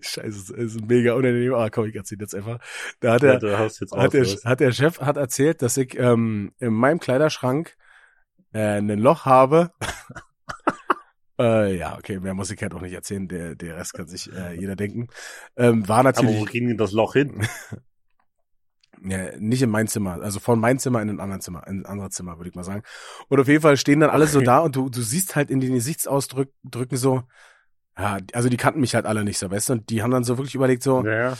scheiße, 0.00 0.26
es 0.26 0.50
ist 0.50 0.84
mega 0.84 1.14
unangenehm, 1.14 1.54
aber 1.54 1.70
komm, 1.70 1.86
ich 1.86 1.94
erzähl 1.94 2.18
jetzt 2.20 2.34
einfach. 2.34 2.58
Da 2.98 3.12
hat 3.12 3.22
Ja, 3.22 3.28
er, 3.34 3.34
hat 3.60 4.12
der, 4.12 4.24
hat 4.26 4.58
der 4.58 4.72
Chef 4.72 5.00
hat 5.00 5.16
erzählt, 5.16 5.62
dass 5.62 5.76
ich 5.76 5.96
ähm, 5.96 6.52
in 6.58 6.72
meinem 6.72 6.98
Kleiderschrank 6.98 7.76
äh, 8.52 8.78
ein 8.78 8.88
Loch 8.98 9.26
habe. 9.26 9.70
äh, 11.40 11.76
ja, 11.76 11.96
okay, 11.96 12.20
mehr 12.20 12.34
muss 12.34 12.50
ich 12.50 12.60
halt 12.60 12.74
auch 12.74 12.80
nicht 12.80 12.92
erzählen, 12.92 13.26
der, 13.26 13.54
der 13.54 13.76
Rest 13.76 13.94
kann 13.94 14.06
sich 14.06 14.30
äh, 14.32 14.54
jeder 14.54 14.76
denken. 14.76 15.08
Ähm, 15.56 15.88
war 15.88 15.98
Aber 15.98 16.10
natürlich 16.10 16.40
wo 16.40 16.44
ging 16.44 16.68
denn 16.68 16.76
das 16.76 16.92
Loch 16.92 17.14
hin? 17.14 17.46
ja, 19.02 19.36
nicht 19.38 19.62
in 19.62 19.70
mein 19.70 19.88
Zimmer, 19.88 20.20
also 20.22 20.40
von 20.40 20.60
mein 20.60 20.78
Zimmer 20.78 21.00
in 21.00 21.08
ein 21.08 21.20
anderes 21.20 21.44
Zimmer, 21.44 21.66
in 21.66 21.80
ein 21.80 21.86
anderes 21.86 22.14
Zimmer, 22.14 22.36
würde 22.38 22.50
ich 22.50 22.54
mal 22.54 22.64
sagen. 22.64 22.82
Und 23.28 23.40
auf 23.40 23.48
jeden 23.48 23.62
Fall 23.62 23.76
stehen 23.76 24.00
dann 24.00 24.10
alle 24.10 24.26
so 24.26 24.40
da 24.40 24.58
und 24.58 24.76
du, 24.76 24.88
du 24.90 25.00
siehst 25.00 25.36
halt 25.36 25.50
in 25.50 25.60
den 25.60 25.74
Gesichtsausdrücken 25.74 26.96
so, 26.96 27.22
ja, 27.98 28.18
also 28.32 28.48
die 28.48 28.56
kannten 28.56 28.80
mich 28.80 28.94
halt 28.94 29.06
alle 29.06 29.24
nicht 29.24 29.38
so, 29.38 29.50
weißt 29.50 29.70
du, 29.70 29.72
und 29.74 29.90
die 29.90 30.02
haben 30.02 30.10
dann 30.10 30.24
so 30.24 30.38
wirklich 30.38 30.54
überlegt 30.54 30.82
so, 30.82 31.04
Ja, 31.04 31.36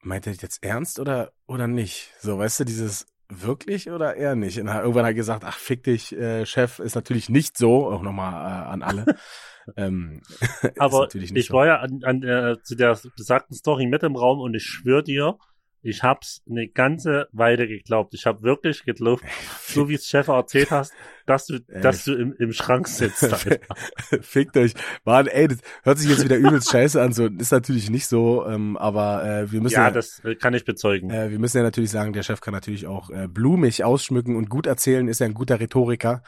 meint 0.00 0.26
er 0.26 0.32
das 0.32 0.42
jetzt 0.42 0.62
ernst 0.62 0.98
oder, 0.98 1.32
oder 1.46 1.66
nicht? 1.66 2.12
So, 2.20 2.38
weißt 2.38 2.60
du, 2.60 2.64
dieses 2.64 3.06
wirklich 3.40 3.90
oder 3.90 4.16
eher 4.16 4.34
nicht? 4.34 4.58
Und 4.60 4.68
irgendwann 4.68 5.04
hat 5.04 5.10
er 5.10 5.14
gesagt, 5.14 5.44
ach, 5.44 5.58
fick 5.58 5.84
dich, 5.84 6.12
äh, 6.16 6.44
Chef, 6.46 6.78
ist 6.78 6.94
natürlich 6.94 7.28
nicht 7.28 7.56
so, 7.56 7.86
auch 7.86 8.02
nochmal 8.02 8.32
äh, 8.32 8.68
an 8.68 8.82
alle. 8.82 9.06
ähm, 9.76 10.20
ist 10.62 10.80
aber 10.80 11.00
natürlich 11.00 11.32
nicht 11.32 11.46
ich 11.46 11.52
war 11.52 11.66
ja 11.66 11.76
an, 11.76 12.00
an 12.04 12.22
äh, 12.22 12.56
zu 12.62 12.74
der 12.74 12.98
besagten 13.16 13.56
Story 13.56 13.86
mit 13.86 14.02
im 14.02 14.16
Raum 14.16 14.40
und 14.40 14.54
ich 14.54 14.64
schwöre 14.64 15.02
dir, 15.02 15.38
ich 15.82 16.02
hab's 16.02 16.42
eine 16.48 16.68
ganze 16.68 17.28
Weile 17.32 17.66
geglaubt. 17.66 18.14
Ich 18.14 18.24
habe 18.26 18.42
wirklich 18.42 18.84
geglaubt, 18.84 19.22
so 19.66 19.88
wie 19.88 19.94
es 19.94 20.06
Chef 20.06 20.28
erzählt 20.28 20.70
hast, 20.70 20.92
dass 21.26 21.46
du, 21.46 21.58
Ey. 21.68 21.80
dass 21.80 22.04
du 22.04 22.14
im, 22.14 22.34
im 22.38 22.52
Schrank 22.52 22.86
sitzt. 22.88 23.24
Fickt 24.22 24.56
euch. 24.56 24.74
Mann, 25.04 25.26
ey, 25.26 25.48
das 25.48 25.58
hört 25.82 25.98
sich 25.98 26.08
jetzt 26.10 26.24
wieder 26.24 26.36
übelst 26.36 26.70
scheiße 26.70 27.00
an. 27.00 27.12
So 27.12 27.26
ist 27.26 27.52
natürlich 27.52 27.90
nicht 27.90 28.06
so, 28.06 28.46
ähm, 28.46 28.76
aber 28.76 29.24
äh, 29.24 29.52
wir 29.52 29.60
müssen 29.60 29.74
ja, 29.74 29.84
ja, 29.84 29.90
das 29.90 30.20
äh, 30.24 30.34
kann 30.36 30.54
ich 30.54 30.64
bezeugen. 30.64 31.10
äh, 31.10 31.30
wir 31.30 31.38
müssen 31.38 31.56
ja 31.58 31.62
natürlich 31.62 31.90
sagen, 31.90 32.12
der 32.12 32.22
Chef 32.22 32.40
kann 32.40 32.54
natürlich 32.54 32.86
auch 32.86 33.10
äh, 33.10 33.28
blumig 33.28 33.84
ausschmücken 33.84 34.36
und 34.36 34.48
gut 34.48 34.66
erzählen, 34.66 35.08
ist 35.08 35.18
ja 35.20 35.26
ein 35.26 35.34
guter 35.34 35.60
Rhetoriker. 35.60 36.22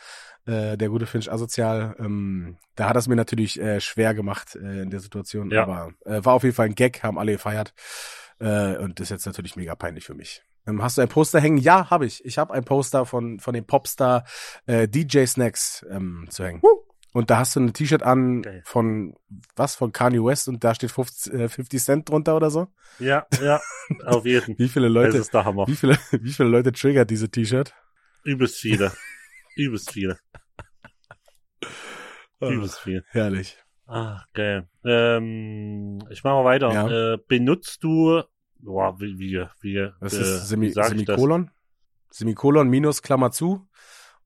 Äh, 0.47 0.77
der 0.77 0.91
gute 0.91 1.07
Finch 1.07 1.33
asozial. 1.33 1.97
Ähm, 1.99 2.59
da 2.77 2.91
hat 2.91 2.97
es 2.97 3.09
mir 3.09 3.17
natürlich 3.17 3.59
äh, 3.59 3.81
schwer 3.81 4.13
gemacht 4.13 4.55
äh, 4.57 4.83
in 4.83 4.91
der 4.91 5.01
Situation, 5.01 5.51
Ja. 5.51 5.63
aber 5.63 5.93
äh, 6.05 6.23
war 6.23 6.35
auf 6.35 6.43
jeden 6.43 6.55
Fall 6.55 6.67
ein 6.67 6.75
Gag, 6.75 7.03
haben 7.03 7.19
alle 7.19 7.33
gefeiert. 7.33 7.73
Äh, 8.41 8.77
und 8.79 8.99
das 9.01 9.05
ist 9.07 9.11
jetzt 9.11 9.27
natürlich 9.27 9.57
mega 9.57 9.75
peinlich 9.75 10.05
für 10.05 10.15
mich. 10.15 10.43
Ähm, 10.67 10.83
hast 10.83 10.97
du 10.99 11.03
ein 11.03 11.09
Poster 11.09 11.41
hängen? 11.41 11.59
Ja, 11.59 11.91
habe 11.91 12.07
ich. 12.07 12.25
Ich 12.25 12.39
habe 12.39 12.53
ein 12.55 12.65
Poster 12.65 13.05
von 13.07 13.39
von 13.39 13.55
dem 13.55 13.67
Popstar 13.67 14.25
äh, 14.67 14.89
DJ 14.89 15.25
Snacks 15.27 15.85
ähm, 15.91 16.27
zu 16.31 16.45
hängen. 16.45 16.63
Und 17.13 17.31
da 17.31 17.39
hast 17.39 17.55
du 17.55 17.61
ein 17.61 17.73
T-Shirt 17.73 18.03
an 18.03 18.43
Geil. 18.43 18.63
von 18.65 19.15
was 19.55 19.77
von 19.77 19.93
Kanye 19.93 20.19
West 20.25 20.49
und 20.49 20.65
da 20.65 20.75
steht 20.75 20.91
50, 20.91 21.33
äh, 21.33 21.49
50 21.49 21.81
Cent 21.83 22.09
drunter 22.09 22.35
oder 22.35 22.51
so. 22.51 22.67
Ja, 22.99 23.25
ja, 23.41 23.61
auf 24.05 24.25
jeden. 24.25 24.59
Wie 24.59 24.69
viele 24.69 24.87
Das 24.87 24.95
Leute, 24.95 25.19
ist 25.19 25.33
der 25.33 25.45
Hammer. 25.45 25.67
wie 25.69 25.77
viele, 25.77 25.97
wie 26.11 26.33
viele 26.33 26.49
Leute 26.49 26.73
triggert 26.73 27.11
diese 27.11 27.29
T-Shirt? 27.31 27.73
Übelst 28.25 28.57
viele. 28.57 28.91
Übelst 29.57 29.93
viele. 29.93 30.19
Oh, 32.41 32.51
Übelst 32.51 32.81
viel. 32.81 33.05
herrlich. 33.11 33.57
Ah, 33.87 34.23
geil. 34.33 34.69
Ähm, 34.85 35.99
ich 36.11 36.25
mache 36.25 36.35
mal 36.35 36.45
weiter. 36.45 36.73
Ja. 36.73 37.15
Äh, 37.15 37.19
benutzt 37.29 37.85
du, 37.85 38.23
boah, 38.59 38.99
wie, 39.01 39.19
wie, 39.19 39.47
wie, 39.61 39.91
Das 40.01 40.15
äh, 40.15 40.21
ist 40.21 40.49
Semi 40.49 40.69
ich 40.69 40.75
das? 40.75 40.89
Semikolon. 40.89 41.51
Semikolon 42.11 42.69
minus 42.69 43.03
Klammer 43.03 43.31
zu 43.31 43.67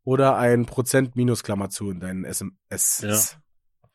oder 0.04 0.36
ein 0.36 0.66
Prozent 0.66 1.16
minus 1.16 1.42
Klammer 1.42 1.70
zu 1.70 1.90
in 1.90 2.00
deinen 2.00 2.24
SMS. 2.24 3.00
Ja. 3.02 3.38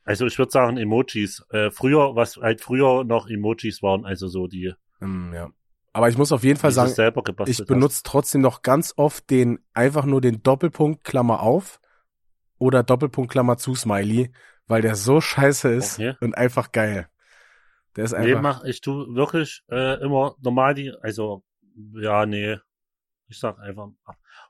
Also 0.04 0.26
ich 0.26 0.38
würde 0.38 0.52
sagen 0.52 0.78
Emojis. 0.78 1.46
Äh, 1.50 1.72
früher, 1.72 2.16
was 2.16 2.38
halt 2.38 2.62
früher 2.62 3.04
noch 3.04 3.30
Emojis 3.30 3.82
waren, 3.82 4.06
also 4.06 4.28
so 4.28 4.48
die, 4.48 4.74
Ähm, 5.02 5.32
ja. 5.34 5.50
Aber 5.94 6.10
ich 6.10 6.18
muss 6.18 6.32
auf 6.32 6.44
jeden 6.44 6.60
Fall 6.60 6.72
sagen, 6.72 6.92
ich 7.46 7.66
benutze 7.66 8.02
trotzdem 8.04 8.42
noch 8.42 8.64
ganz 8.64 8.96
oft 8.98 9.30
den 9.30 9.60
einfach 9.76 10.06
nur 10.06 10.22
den 10.22 10.42
Doppelpunkt 10.42 11.04
Klammer 11.04 11.42
auf 11.42 11.80
oder 12.58 12.82
Doppelpunkt 12.82 13.32
Klammer 13.32 13.58
zu 13.58 13.76
Smiley, 13.76 14.32
weil 14.68 14.82
der 14.82 14.96
so 14.96 15.22
scheiße 15.22 15.70
ist 15.70 16.00
Okay. 16.00 16.16
und 16.22 16.36
einfach 16.38 16.72
geil. 16.72 17.08
Der 17.96 18.06
ist 18.06 18.14
hast. 18.14 18.22
Nee, 18.22 18.36
einfach 18.36 18.42
mach, 18.42 18.64
ich 18.64 18.82
tu 18.82 19.14
wirklich 19.16 19.64
äh, 19.70 20.02
immer 20.02 20.36
normal 20.42 20.74
die, 20.74 20.92
also, 21.02 21.44
ja, 21.94 22.26
nee. 22.26 22.58
Ich 23.28 23.40
sag 23.40 23.58
einfach, 23.60 23.88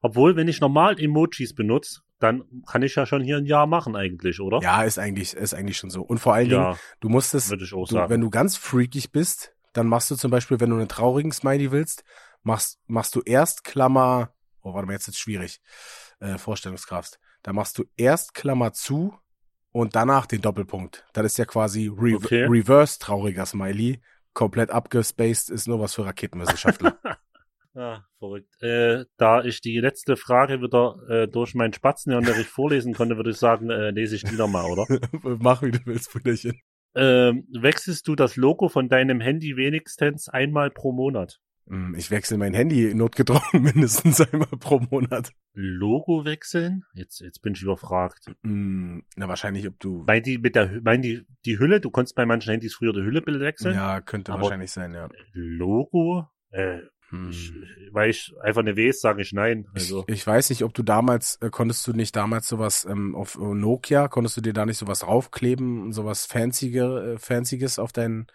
obwohl, 0.01 0.35
wenn 0.35 0.47
ich 0.47 0.59
normal 0.59 0.99
Emojis 0.99 1.53
benutze, 1.55 2.01
dann 2.19 2.43
kann 2.67 2.83
ich 2.83 2.95
ja 2.95 3.05
schon 3.05 3.21
hier 3.21 3.37
ein 3.37 3.45
Jahr 3.45 3.67
machen 3.67 3.95
eigentlich, 3.95 4.39
oder? 4.39 4.59
ja, 4.61 4.83
ist 4.83 4.97
eigentlich 4.97 5.33
ist 5.33 5.53
eigentlich 5.53 5.77
schon 5.77 5.89
so. 5.89 6.01
Und 6.01 6.19
vor 6.19 6.33
allen 6.33 6.49
Dingen, 6.49 6.61
ja 6.61 6.77
du 6.99 7.09
musst 7.09 7.33
es 7.33 7.49
du, 7.49 7.85
sagen. 7.85 8.09
wenn 8.09 8.21
du 8.21 8.29
ganz 8.29 8.57
freakig 8.57 9.11
bist, 9.11 9.53
dann 9.73 9.87
machst 9.87 10.09
du 10.11 10.15
zum 10.15 10.31
Beispiel, 10.31 10.59
wenn 10.59 10.69
du 10.69 10.77
einen 10.77 10.87
traurigen 10.87 11.31
Smiley 11.31 11.71
willst, 11.71 12.03
machst, 12.43 12.79
machst 12.87 13.15
du 13.15 13.21
erst 13.21 13.63
Klammer, 13.63 14.33
oh, 14.61 14.73
warte 14.73 14.87
mal, 14.87 14.93
jetzt 14.93 15.07
ist 15.07 15.19
schwierig, 15.19 15.61
äh, 16.19 16.37
Vorstellungskraft. 16.37 17.19
Da 17.41 17.53
machst 17.53 17.77
du 17.77 17.83
erst 17.97 18.33
Klammer 18.33 18.73
zu 18.73 19.13
und 19.73 19.95
danach 19.95 20.25
den 20.25 20.41
Doppelpunkt. 20.41 21.05
Das 21.11 21.25
ist 21.25 21.37
ja 21.37 21.45
quasi 21.45 21.91
Re 21.93 22.15
Okay. 22.15 22.45
Reverse 22.45 22.99
trauriger 22.99 23.45
Smiley. 23.45 23.99
Komplett 24.33 24.71
abgespaced 24.71 25.49
ist 25.49 25.67
nur 25.67 25.81
was 25.81 25.93
für 25.95 26.05
Raketenwissenschaftler. 26.05 26.97
Ah, 27.75 28.03
verrückt. 28.19 28.61
Äh, 28.61 29.05
da 29.17 29.43
ich 29.43 29.59
die 29.59 29.79
letzte 29.79 30.15
Frage 30.15 30.61
wieder 30.61 30.95
äh, 31.09 31.27
durch 31.27 31.55
meinen 31.55 31.73
Spatzenunterricht 31.73 32.49
vorlesen 32.51 32.93
konnte, 32.93 33.17
würde 33.17 33.31
ich 33.31 33.37
sagen, 33.37 33.71
äh, 33.71 33.89
lese 33.89 34.15
ich 34.15 34.23
die 34.23 34.35
nochmal, 34.35 34.69
oder? 34.69 34.85
Mach, 35.39 35.63
wie 35.63 35.71
du 35.71 35.79
willst, 35.85 36.11
Brüderchen. 36.11 36.61
Ähm, 36.93 37.47
wechselst 37.51 38.07
du 38.07 38.15
das 38.15 38.35
Logo 38.35 38.69
von 38.69 38.89
deinem 38.89 39.19
Handy 39.19 39.57
wenigstens 39.57 40.29
einmal 40.29 40.69
pro 40.69 40.91
Monat? 40.91 41.39
Hm, 41.67 41.95
Ich 41.97 42.11
wechsle 42.11 42.37
mein 42.37 42.53
Handy 42.53 42.93
notgedrungen 42.93 43.41
mindestens 43.63 44.19
einmal 44.21 44.47
pro 44.59 44.79
Monat. 44.79 45.31
Logo 45.53 46.25
wechseln? 46.25 46.83
Jetzt, 46.93 47.21
jetzt 47.21 47.41
bin 47.41 47.53
ich 47.53 47.61
überfragt. 47.61 48.25
Hm, 48.43 49.03
Na, 49.15 49.27
wahrscheinlich, 49.27 49.67
ob 49.67 49.79
du. 49.79 50.03
Meint 50.05 50.25
die 50.25 50.37
mit 50.37 50.55
der, 50.55 50.81
meint 50.81 51.05
die, 51.05 51.25
die 51.45 51.59
Hülle? 51.59 51.79
Du 51.79 51.89
konntest 51.89 52.15
bei 52.15 52.25
manchen 52.25 52.51
Handys 52.51 52.75
früher 52.75 52.93
die 52.93 53.01
Hülle 53.01 53.21
wechseln? 53.25 53.75
Ja, 53.75 54.01
könnte 54.01 54.33
wahrscheinlich 54.33 54.71
sein, 54.71 54.93
ja. 54.93 55.09
Logo? 55.33 56.27
Äh, 56.51 56.79
Hm. 57.09 57.29
ich, 57.29 57.53
weil 57.91 58.09
ich 58.09 58.33
einfach 58.41 58.61
eine 58.61 58.75
weiß, 58.75 58.99
sage 58.99 59.21
ich 59.21 59.33
nein. 59.33 59.67
Also, 59.75 60.03
Ich, 60.07 60.15
ich 60.15 60.25
weiß 60.27 60.49
nicht, 60.49 60.63
ob 60.63 60.73
du 60.73 60.81
damals, 60.81 61.37
äh, 61.41 61.51
konntest 61.51 61.85
du 61.85 61.93
nicht 61.93 62.15
damals 62.15 62.47
sowas 62.47 62.85
ähm, 62.89 63.15
auf 63.15 63.35
äh, 63.35 63.39
Nokia, 63.53 64.07
konntest 64.07 64.35
du 64.37 64.41
dir 64.41 64.53
da 64.53 64.65
nicht 64.65 64.79
sowas 64.79 65.05
raufkleben, 65.05 65.91
sowas 65.91 66.25
fancyge, 66.25 67.13
äh, 67.13 67.17
fancyges 67.19 67.77
auf 67.77 67.91
dein, 67.91 68.25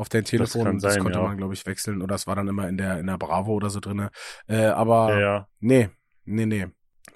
auf 0.00 0.08
dein 0.08 0.24
Telefon? 0.24 0.64
kann 0.64 0.78
das 0.78 0.94
sein, 0.94 1.02
konnte 1.02 1.18
ja. 1.18 1.24
man, 1.24 1.36
glaube 1.36 1.54
ich, 1.54 1.66
wechseln 1.66 2.02
oder 2.02 2.14
es 2.14 2.26
war 2.26 2.36
dann 2.36 2.48
immer 2.48 2.68
in 2.68 2.78
der, 2.78 2.98
in 2.98 3.06
der 3.06 3.18
Bravo 3.18 3.52
oder 3.52 3.70
so 3.70 3.80
drinne. 3.80 4.10
Äh, 4.48 4.66
aber 4.66 5.12
ja, 5.12 5.20
ja. 5.20 5.48
nee, 5.60 5.90
nee, 6.24 6.46
nee, 6.46 6.66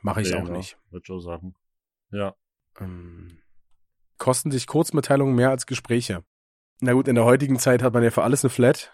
mache 0.02 0.22
ich 0.22 0.34
auch 0.34 0.48
nicht. 0.48 0.76
Würde 0.90 1.04
ich 1.04 1.10
auch 1.10 1.20
sagen. 1.20 1.54
Ja. 2.10 2.34
Ähm, 2.78 3.38
kosten 4.18 4.50
sich 4.50 4.66
Kurzmitteilungen 4.66 5.34
mehr 5.34 5.50
als 5.50 5.66
Gespräche? 5.66 6.24
Na 6.80 6.92
gut, 6.92 7.08
in 7.08 7.14
der 7.14 7.24
heutigen 7.24 7.58
Zeit 7.58 7.82
hat 7.82 7.94
man 7.94 8.02
ja 8.02 8.10
für 8.10 8.22
alles 8.22 8.44
eine 8.44 8.50
Flat, 8.50 8.92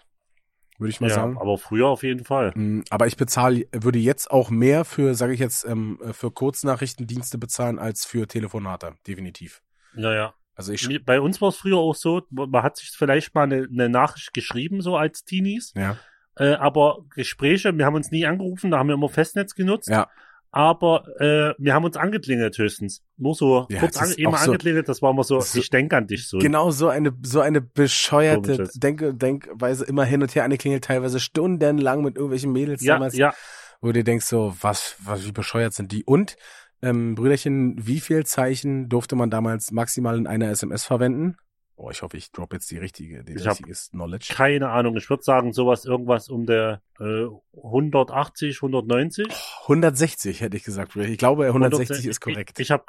würde 0.77 0.91
ich 0.91 1.01
mal 1.01 1.09
ja, 1.09 1.15
sagen. 1.15 1.37
aber 1.37 1.57
früher 1.57 1.87
auf 1.87 2.03
jeden 2.03 2.23
Fall. 2.23 2.51
Mm, 2.55 2.83
Aber 2.89 3.07
ich 3.07 3.17
bezahle, 3.17 3.65
würde 3.71 3.99
jetzt 3.99 4.31
auch 4.31 4.49
mehr 4.49 4.85
für, 4.85 5.15
sage 5.15 5.33
ich 5.33 5.39
jetzt, 5.39 5.65
ähm, 5.65 5.99
für 6.11 6.31
Kurznachrichtendienste 6.31 7.37
bezahlen 7.37 7.79
als 7.79 8.05
für 8.05 8.27
Telefonate, 8.27 8.95
definitiv. 9.07 9.61
Ja, 9.95 10.13
ja. 10.13 10.33
Also 10.69 10.73
ich, 10.73 11.05
Bei 11.05 11.19
uns 11.19 11.41
war 11.41 11.49
es 11.49 11.55
früher 11.57 11.77
auch 11.77 11.95
so, 11.95 12.21
man 12.29 12.63
hat 12.63 12.77
sich 12.77 12.89
vielleicht 12.91 13.33
mal 13.33 13.43
eine, 13.43 13.67
eine 13.71 13.89
Nachricht 13.89 14.33
geschrieben, 14.33 14.81
so 14.81 14.95
als 14.97 15.23
Teenies, 15.23 15.73
ja, 15.75 15.97
äh, 16.37 16.53
aber 16.53 16.99
Gespräche, 17.15 17.77
wir 17.77 17.85
haben 17.85 17.95
uns 17.95 18.11
nie 18.11 18.25
angerufen, 18.25 18.71
da 18.71 18.77
haben 18.79 18.87
wir 18.87 18.95
immer 18.95 19.09
Festnetz 19.09 19.55
genutzt. 19.55 19.89
ja, 19.89 20.07
Aber 20.53 21.05
äh, 21.19 21.53
wir 21.57 21.73
haben 21.73 21.85
uns 21.85 21.95
angeklingelt 21.95 22.57
höchstens. 22.57 23.03
Nur 23.17 23.35
so 23.35 23.67
Ja, 23.69 23.79
kurz 23.79 23.97
an, 23.97 24.07
so- 24.09 24.27
angeklingelt, 24.27 24.89
das 24.89 25.01
war 25.01 25.11
immer 25.11 25.23
so, 25.23 25.39
so- 25.39 25.59
ich 25.59 25.69
denke 25.69 25.95
an 25.97 26.07
dich 26.07 26.27
so. 26.27 26.39
genau 26.39 26.71
so 26.71 26.89
eine, 26.89 27.13
so 27.23 27.39
eine 27.39 27.61
bescheuerte. 27.61 28.69
Denke, 28.75 29.13
Denkweise 29.13 29.85
immer 29.85 30.03
hin 30.03 30.21
und 30.21 30.35
her 30.35 30.43
angeklingelt, 30.43 30.83
teilweise 30.83 31.19
stundenlang 31.19 32.01
mit 32.03 32.15
irgendwelchen 32.17 32.51
Mädels 32.51 32.81
Ja, 32.81 32.95
damals, 32.95 33.15
ja, 33.15 33.33
wo 33.81 33.91
du 33.91 34.03
denkst 34.03 34.25
so, 34.25 34.53
was, 34.61 34.95
was, 34.99 35.25
wie 35.25 35.31
bescheuert 35.31 35.73
sind 35.73 35.91
die? 35.91 36.03
Und, 36.03 36.35
ähm, 36.81 37.15
Brüderchen, 37.15 37.75
wie 37.85 37.99
viel 37.99 38.25
Zeichen 38.25 38.89
durfte 38.89 39.15
man 39.15 39.29
damals 39.29 39.71
maximal 39.71 40.17
in 40.17 40.27
einer 40.27 40.49
SMS 40.49 40.83
verwenden? 40.85 41.37
Oh, 41.75 41.89
ich 41.89 42.03
hoffe, 42.03 42.15
ich 42.17 42.31
drop 42.31 42.53
jetzt 42.53 42.69
die 42.69 42.77
richtige, 42.77 43.23
die 43.23 43.33
Ich 43.33 43.47
richtiges 43.47 43.89
Knowledge. 43.89 44.33
keine 44.35 44.69
Ahnung. 44.69 44.95
Ich 44.97 45.09
würde 45.09 45.23
sagen, 45.23 45.51
sowas, 45.51 45.83
irgendwas 45.85 46.29
um 46.29 46.45
der 46.45 46.81
äh, 46.99 47.25
180, 47.63 48.57
190. 48.57 49.27
160 49.63 50.41
hätte 50.41 50.57
ich 50.57 50.63
gesagt. 50.63 50.93
Brüder. 50.93 51.07
Ich 51.07 51.17
glaube, 51.17 51.47
160 51.47 52.05
ist 52.05 52.19
korrekt. 52.19 52.59
Ich, 52.59 52.65
ich 52.67 52.71
habe 52.71 52.83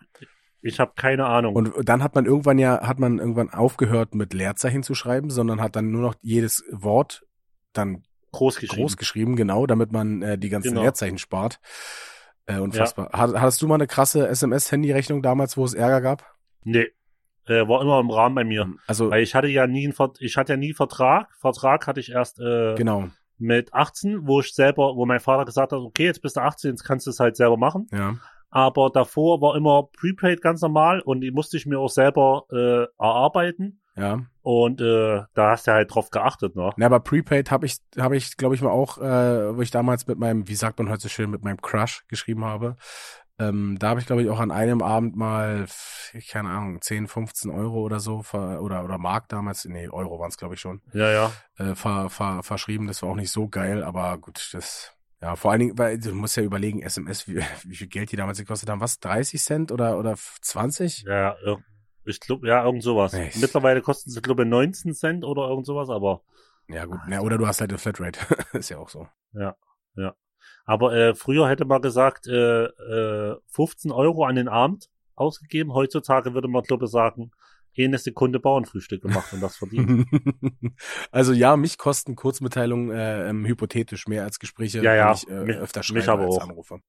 ich 0.61 0.79
hab 0.79 0.95
keine 0.97 1.25
Ahnung. 1.27 1.55
Und 1.57 1.73
dann 1.89 2.03
hat 2.03 2.15
man 2.15 2.27
irgendwann 2.27 2.59
ja, 2.59 2.87
hat 2.87 2.99
man 2.99 3.19
irgendwann 3.19 3.51
aufgehört 3.51 4.15
mit 4.15 4.35
Leerzeichen 4.35 4.83
zu 4.83 4.95
schreiben, 4.95 5.31
sondern 5.31 5.61
hat 5.61 5.75
dann 5.75 5.91
nur 5.91 6.03
noch 6.03 6.15
jedes 6.21 6.63
Wort 6.71 7.25
dann 7.73 8.03
groß 8.33 8.57
geschrieben. 8.61 8.83
groß 8.83 8.97
geschrieben, 8.97 9.37
genau, 9.37 9.67
damit 9.67 9.91
man 9.93 10.23
äh, 10.23 10.39
die 10.39 10.51
ganzen 10.51 10.69
Genau. 10.71 10.83
Leerzeichen 10.83 11.19
spart. 11.19 11.61
Äh, 12.47 12.59
unfassbar. 12.59 13.11
Hat, 13.13 13.35
hattest 13.35 13.63
du 13.63 13.69
mal 13.69 13.77
eine 13.77 13.87
krasse 13.87 14.27
SMS-Handy-Rechnung 14.29 15.23
damals, 15.23 15.57
wo 15.57 15.65
es 15.65 15.75
Ärger 15.75 16.01
gab? 16.01 16.37
Nee. 16.65 16.89
Äh, 17.47 17.67
war 17.67 17.83
immer 17.83 17.99
im 17.99 18.11
Rahmen 18.11 18.35
bei 18.35 18.45
mir. 18.45 18.73
Also, 18.87 19.11
Weil 19.11 19.23
ich 19.23 19.35
hatte 19.35 19.49
ja 19.49 19.67
nie 19.67 19.85
einen 19.85 19.93
Vert 19.93 20.21
ich 20.21 20.37
hatte 20.37 20.53
ja 20.53 20.57
nie 20.57 20.75
Vertrag. 20.75 21.35
Vertrag 21.41 21.87
hatte 21.87 21.99
ich 21.99 22.11
erst 22.13 22.41
äh, 22.41 22.75
genau, 22.77 23.09
mit 23.39 23.75
18, 23.75 24.27
wo 24.27 24.41
ich 24.41 24.55
selber, 24.55 24.95
wo 24.95 25.05
mein 25.07 25.21
Vater 25.21 25.45
gesagt 25.45 25.73
hat, 25.73 25.79
okay, 25.79 26.05
jetzt 26.05 26.23
bist 26.23 26.37
du 26.37 26.41
18, 26.41 26.71
jetzt 26.71 26.85
kannst 26.85 27.07
du 27.07 27.11
es 27.11 27.21
halt 27.21 27.37
selber 27.37 27.57
machen. 27.57 27.89
ja. 27.93 28.17
Aber 28.55 28.91
davor 28.91 29.41
war 29.41 29.57
immer 29.57 29.89
Prepaid 29.99 30.43
ganz 30.43 30.61
normal 30.61 31.01
und 31.01 31.23
die 31.23 31.31
musste 31.31 31.57
ich 31.57 31.65
mir 31.65 31.79
auch 31.79 31.89
selber 31.89 32.45
äh, 32.53 32.85
erarbeiten. 33.03 33.81
Ja. 33.97 34.21
Und 34.41 34.81
äh, 34.81 35.23
da 35.35 35.51
hast 35.51 35.67
du 35.67 35.73
halt 35.73 35.95
drauf 35.95 36.11
geachtet, 36.11 36.57
ne? 36.57 36.71
Na, 36.77 36.87
aber 36.87 37.01
Prepaid 37.01 37.51
habe 37.51 37.67
ich, 37.67 37.77
habe 37.99 38.17
ich, 38.17 38.37
glaube 38.37 38.55
ich 38.55 38.63
mal 38.63 38.71
auch, 38.71 38.99
äh, 38.99 39.57
wo 39.57 39.61
ich 39.63 39.71
damals 39.71 40.07
mit 40.07 40.19
meinem, 40.19 40.49
wie 40.49 40.55
sagt 40.55 40.79
man 40.79 40.89
heute 40.89 41.03
so 41.03 41.09
schön, 41.09 41.31
mit 41.31 41.45
meinem 41.45 41.61
Crush 41.61 42.05
geschrieben 42.09 42.45
habe. 42.45 42.77
Ähm, 43.39 43.77
da 43.79 43.91
habe 43.91 44.01
ich, 44.01 44.07
glaube 44.07 44.23
ich, 44.23 44.31
auch 44.31 44.41
an 44.41 44.51
einem 44.51 44.83
Abend 44.83 45.17
mal, 45.17 45.67
keine 46.31 46.51
Ahnung, 46.51 46.81
10, 46.81 47.09
15 47.09 47.51
Euro 47.51 47.81
oder 47.81 47.99
so, 47.99 48.23
ver, 48.23 48.63
oder, 48.63 48.85
oder 48.85 48.99
Mark 48.99 49.29
damals, 49.29 49.65
nee, 49.65 49.89
Euro 49.89 50.19
waren 50.19 50.29
es, 50.29 50.37
glaube 50.37 50.55
ich, 50.55 50.61
schon, 50.61 50.83
Ja, 50.93 51.11
ja. 51.11 51.33
äh, 51.59 51.75
ver, 51.75 52.11
ver, 52.11 52.43
verschrieben. 52.43 52.87
Das 52.87 53.03
war 53.03 53.11
auch 53.11 53.17
nicht 53.17 53.31
so 53.31 53.49
geil, 53.49 53.83
aber 53.85 54.19
gut, 54.19 54.51
das, 54.53 54.93
ja, 55.21 55.35
vor 55.37 55.51
allen 55.51 55.61
Dingen, 55.61 55.79
weil 55.79 55.99
du 55.99 56.15
musst 56.15 56.37
ja 56.37 56.43
überlegen, 56.43 56.83
SMS, 56.83 57.27
wie, 57.27 57.37
wie 57.65 57.77
viel 57.77 57.89
Geld 57.89 58.13
die 58.13 58.17
damals 58.17 58.39
gekostet 58.39 58.69
haben, 58.69 58.81
was, 58.81 59.01
30 59.01 59.41
Cent 59.41 59.73
oder, 59.73 59.99
oder 59.99 60.15
20? 60.17 61.05
Ja, 61.07 61.37
ich 62.05 62.21
glaube, 62.21 62.49
ja, 62.49 62.65
irgend 62.65 62.83
sowas. 62.83 63.13
Echt? 63.15 63.41
Mittlerweile 63.41 63.81
kosten 63.83 64.11
sie, 64.11 64.21
glaube 64.23 64.43
ich, 64.43 64.49
19 64.49 64.95
Cent 64.95 65.25
oder 65.25 65.49
irgend 65.49 65.67
sowas, 65.67 65.89
aber 65.91 66.23
Ja, 66.69 66.85
gut, 66.85 67.01
na, 67.09 67.21
oder 67.21 67.39
du 67.39 67.47
hast 67.47 67.61
halt 67.61 67.71
eine 67.71 67.79
Flatrate, 67.79 68.21
ist 68.59 68.69
ja 68.71 68.79
auch 68.79 68.89
so. 68.89 69.09
aber 70.65 70.95
äh, 70.95 71.15
früher 71.15 71.49
hätte 71.49 71.65
man 71.65 71.83
gesagt, 71.83 72.27
äh, 72.27 72.65
äh, 72.65 73.37
15 73.49 73.91
Euro 73.93 74.25
an 74.25 74.37
den 74.37 74.49
Abend 74.49 74.89
ausgegeben. 75.15 75.73
Heutzutage 75.75 76.35
würde 76.35 76.49
man, 76.49 76.63
glaube 76.63 76.87
ich, 76.87 76.91
sagen, 76.91 77.31
eine 77.79 77.99
Sekunde 77.99 78.39
Bauernfrühstück 78.39 79.03
gemacht 79.03 79.33
und 79.33 79.41
das 79.41 79.57
verdient. 79.57 80.07
also 81.11 81.33
ja, 81.33 81.57
mich 81.57 81.79
kosten 81.79 82.17
Kurzmitteilungen 82.17 82.91
äh, 82.91 83.29
ähm, 83.31 83.47
hypothetisch 83.47 84.07
mehr 84.09 84.25
als 84.25 84.39
Gespräche, 84.39 84.83
Ja, 84.83 84.95
ja, 84.95 85.13
ich 85.13 85.27
äh, 85.29 85.41
mich- 85.45 85.57
öfter 85.57 85.81
mich 85.81 85.87
schreibe 85.87 86.13
aber 86.13 86.25
als 86.25 86.37
auch. 86.37 86.43
anrufe. 86.43 86.81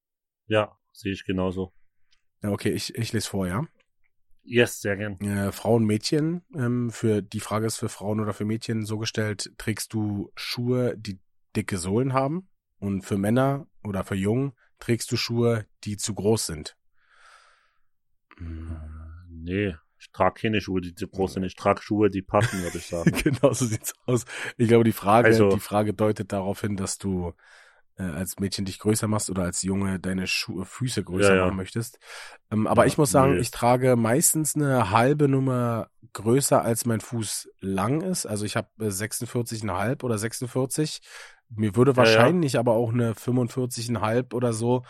ja, 0.46 0.76
sehe 0.92 1.12
ich 1.12 1.24
genauso. 1.24 1.72
Ja, 2.42 2.50
okay, 2.50 2.70
ich, 2.70 2.94
ich 2.96 3.12
lese 3.14 3.28
vor, 3.28 3.46
ja. 3.46 3.64
Yes, 4.44 4.80
sehr 4.80 4.96
gern. 4.96 5.18
Äh, 5.20 5.52
Frauen, 5.52 5.84
Mädchen, 5.84 6.42
ähm, 6.54 6.90
für 6.90 7.22
die 7.22 7.40
Frage 7.40 7.66
ist 7.66 7.78
für 7.78 7.88
Frauen 7.88 8.20
oder 8.20 8.34
für 8.34 8.44
Mädchen 8.44 8.84
so 8.84 8.98
gestellt, 8.98 9.50
trägst 9.56 9.92
du 9.94 10.30
Schuhe, 10.36 10.94
die 10.98 11.18
dicke 11.56 11.78
Sohlen 11.78 12.12
haben? 12.12 12.48
Und 12.78 13.02
für 13.02 13.16
Männer 13.16 13.66
oder 13.82 14.04
für 14.04 14.16
Jungen 14.16 14.52
trägst 14.78 15.10
du 15.10 15.16
Schuhe, 15.16 15.66
die 15.84 15.96
zu 15.96 16.14
groß 16.14 16.46
sind? 16.46 16.76
Hm. 18.36 18.76
Nee, 19.30 19.74
ich 19.98 20.10
trage 20.12 20.42
keine 20.42 20.60
Schuhe, 20.60 20.80
die 20.80 20.94
zu 20.94 21.08
groß 21.08 21.34
sind. 21.34 21.44
Ich 21.44 21.56
trage 21.56 21.80
Schuhe, 21.82 22.10
die 22.10 22.22
passen, 22.22 22.62
würde 22.62 22.78
ich 22.78 22.86
sagen. 22.86 23.10
genau 23.24 23.52
so 23.52 23.64
sieht's 23.64 23.94
aus. 24.06 24.24
Ich 24.58 24.68
glaube, 24.68 24.84
die 24.84 24.92
Frage, 24.92 25.28
Also- 25.28 25.50
die 25.50 25.60
Frage 25.60 25.94
deutet 25.94 26.32
darauf 26.32 26.60
hin, 26.60 26.76
dass 26.76 26.98
du 26.98 27.32
äh, 27.96 28.02
als 28.02 28.38
Mädchen 28.40 28.64
dich 28.64 28.78
größer 28.78 29.06
machst 29.08 29.30
oder 29.30 29.42
als 29.44 29.62
Junge 29.62 30.00
deine 30.00 30.26
Schuhe, 30.26 30.64
Füße 30.64 31.04
größer 31.04 31.30
Ja, 31.30 31.36
ja. 31.36 31.44
machen 31.46 31.56
möchtest. 31.56 31.98
Ähm, 32.50 32.66
aber 32.66 32.82
Ja, 32.82 32.88
ich 32.88 32.98
muss 32.98 33.10
sagen, 33.10 33.34
nö. 33.34 33.38
ich 33.40 33.50
trage 33.50 33.96
meistens 33.96 34.56
eine 34.56 34.90
halbe 34.90 35.28
Nummer 35.28 35.88
größer, 36.12 36.62
als 36.62 36.86
mein 36.86 37.00
Fuß 37.00 37.48
lang 37.60 38.00
ist. 38.00 38.26
Also 38.26 38.44
ich 38.44 38.56
habe 38.56 38.68
äh, 38.80 38.90
46,5 38.90 40.02
oder 40.04 40.18
46. 40.18 41.00
Mir 41.50 41.76
würde 41.76 41.92
Ja, 41.92 41.94
ja. 41.94 41.96
wahrscheinlich 41.98 42.58
aber 42.58 42.72
auch 42.72 42.92
eine 42.92 43.14
45,5 43.14 44.32
oder 44.34 44.52
so, 44.52 44.84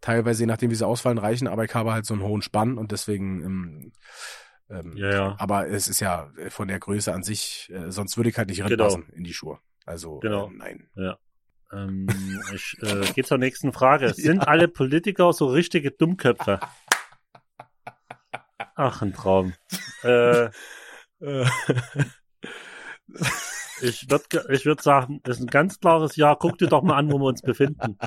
teilweise 0.00 0.42
je 0.42 0.46
nachdem, 0.46 0.70
wie 0.70 0.74
sie 0.74 0.86
ausfallen, 0.86 1.18
reichen. 1.18 1.48
Aber 1.48 1.64
ich 1.64 1.74
habe 1.74 1.92
halt 1.92 2.06
so 2.06 2.14
einen 2.14 2.22
hohen 2.22 2.42
Spann 2.42 2.78
und 2.78 2.92
deswegen 2.92 3.42
ähm, 3.44 3.92
ähm, 4.70 4.96
Ja, 4.96 5.10
ja. 5.10 5.36
aber 5.38 5.68
es 5.68 5.88
ist 5.88 6.00
ja 6.00 6.30
äh, 6.36 6.50
von 6.50 6.68
der 6.68 6.78
Größe 6.78 7.12
an 7.12 7.22
sich, 7.22 7.70
äh, 7.74 7.90
sonst 7.90 8.16
würde 8.16 8.30
ich 8.30 8.38
halt 8.38 8.48
nicht 8.48 8.58
Genau. 8.64 8.84
reinpassen 8.84 9.08
in 9.14 9.24
die 9.24 9.32
Schuhe. 9.34 9.58
Also 9.86 10.20
Genau. 10.20 10.48
äh, 10.48 10.50
nein. 10.56 10.88
Ähm, 11.74 12.06
ich 12.54 12.76
äh, 12.82 13.12
gehe 13.14 13.24
zur 13.24 13.38
nächsten 13.38 13.72
Frage. 13.72 14.12
Sind 14.14 14.46
alle 14.46 14.68
Politiker 14.68 15.32
so 15.32 15.46
richtige 15.46 15.90
Dummköpfe? 15.90 16.60
Ach, 18.76 19.02
ein 19.02 19.12
Traum. 19.12 19.54
Äh, 20.02 20.48
Äh, 21.20 21.46
ich 23.80 24.10
würde 24.10 24.24
ich 24.50 24.66
würd 24.66 24.82
sagen, 24.82 25.20
das 25.24 25.36
ist 25.38 25.42
ein 25.42 25.48
ganz 25.48 25.80
klares 25.80 26.16
Ja. 26.16 26.34
Guck 26.34 26.58
dir 26.58 26.68
doch 26.68 26.82
mal 26.82 26.96
an, 26.96 27.10
wo 27.10 27.18
wir 27.18 27.26
uns 27.26 27.42
befinden. 27.42 27.98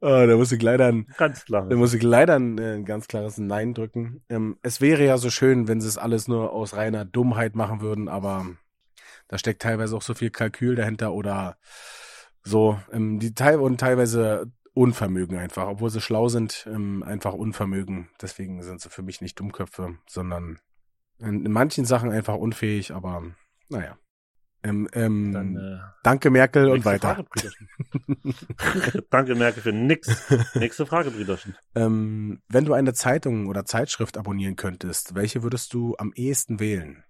äh, 0.00 0.26
da 0.26 0.36
muss 0.36 0.52
ich 0.52 0.62
leider 0.62 0.86
ein, 0.86 1.06
Ganz 1.16 1.44
klar. 1.44 1.68
da 1.68 1.76
muss 1.76 1.94
ich 1.94 2.02
leider 2.02 2.36
ein, 2.38 2.58
äh, 2.58 2.74
ein 2.74 2.84
ganz 2.84 3.08
klares 3.08 3.38
Nein 3.38 3.74
drücken. 3.74 4.22
Ähm, 4.28 4.58
es 4.62 4.80
wäre 4.80 5.04
ja 5.04 5.18
so 5.18 5.30
schön, 5.30 5.68
wenn 5.68 5.80
sie 5.80 5.88
es 5.88 5.98
alles 5.98 6.28
nur 6.28 6.52
aus 6.52 6.76
reiner 6.76 7.04
Dummheit 7.04 7.54
machen 7.56 7.80
würden, 7.80 8.08
aber 8.08 8.46
da 9.28 9.38
steckt 9.38 9.62
teilweise 9.62 9.96
auch 9.96 10.02
so 10.02 10.14
viel 10.14 10.30
Kalkül 10.30 10.74
dahinter 10.76 11.12
oder 11.12 11.56
so, 12.42 12.78
ähm, 12.92 13.18
die 13.18 13.34
teil 13.34 13.60
und 13.60 13.78
teilweise 13.78 14.50
Unvermögen 14.74 15.36
einfach, 15.38 15.66
obwohl 15.66 15.90
sie 15.90 16.00
schlau 16.00 16.28
sind, 16.28 16.68
ähm, 16.72 17.02
einfach 17.02 17.34
Unvermögen. 17.34 18.10
Deswegen 18.22 18.62
sind 18.62 18.80
sie 18.80 18.90
für 18.90 19.02
mich 19.02 19.20
nicht 19.20 19.38
Dummköpfe, 19.40 19.96
sondern 20.06 20.60
in, 21.18 21.44
in 21.44 21.52
manchen 21.52 21.84
Sachen 21.84 22.10
einfach 22.10 22.36
unfähig, 22.36 22.92
aber 22.92 23.24
naja. 23.68 23.98
Ähm, 24.62 24.88
ähm, 24.92 25.32
Dann, 25.32 25.56
äh, 25.56 25.78
danke 26.02 26.30
Merkel 26.30 26.68
und 26.70 26.84
weiter. 26.84 27.14
Frage. 27.14 27.50
Danke, 29.10 29.36
Merkel, 29.36 29.62
für 29.62 29.72
nix. 29.72 30.08
Nächste 30.54 30.84
Frage, 30.84 31.12
Brüderchen. 31.12 31.56
Ähm, 31.76 32.42
wenn 32.48 32.64
du 32.64 32.72
eine 32.72 32.92
Zeitung 32.92 33.46
oder 33.46 33.64
Zeitschrift 33.64 34.18
abonnieren 34.18 34.56
könntest, 34.56 35.14
welche 35.14 35.44
würdest 35.44 35.74
du 35.74 35.94
am 35.98 36.12
ehesten 36.12 36.58
wählen? 36.58 37.04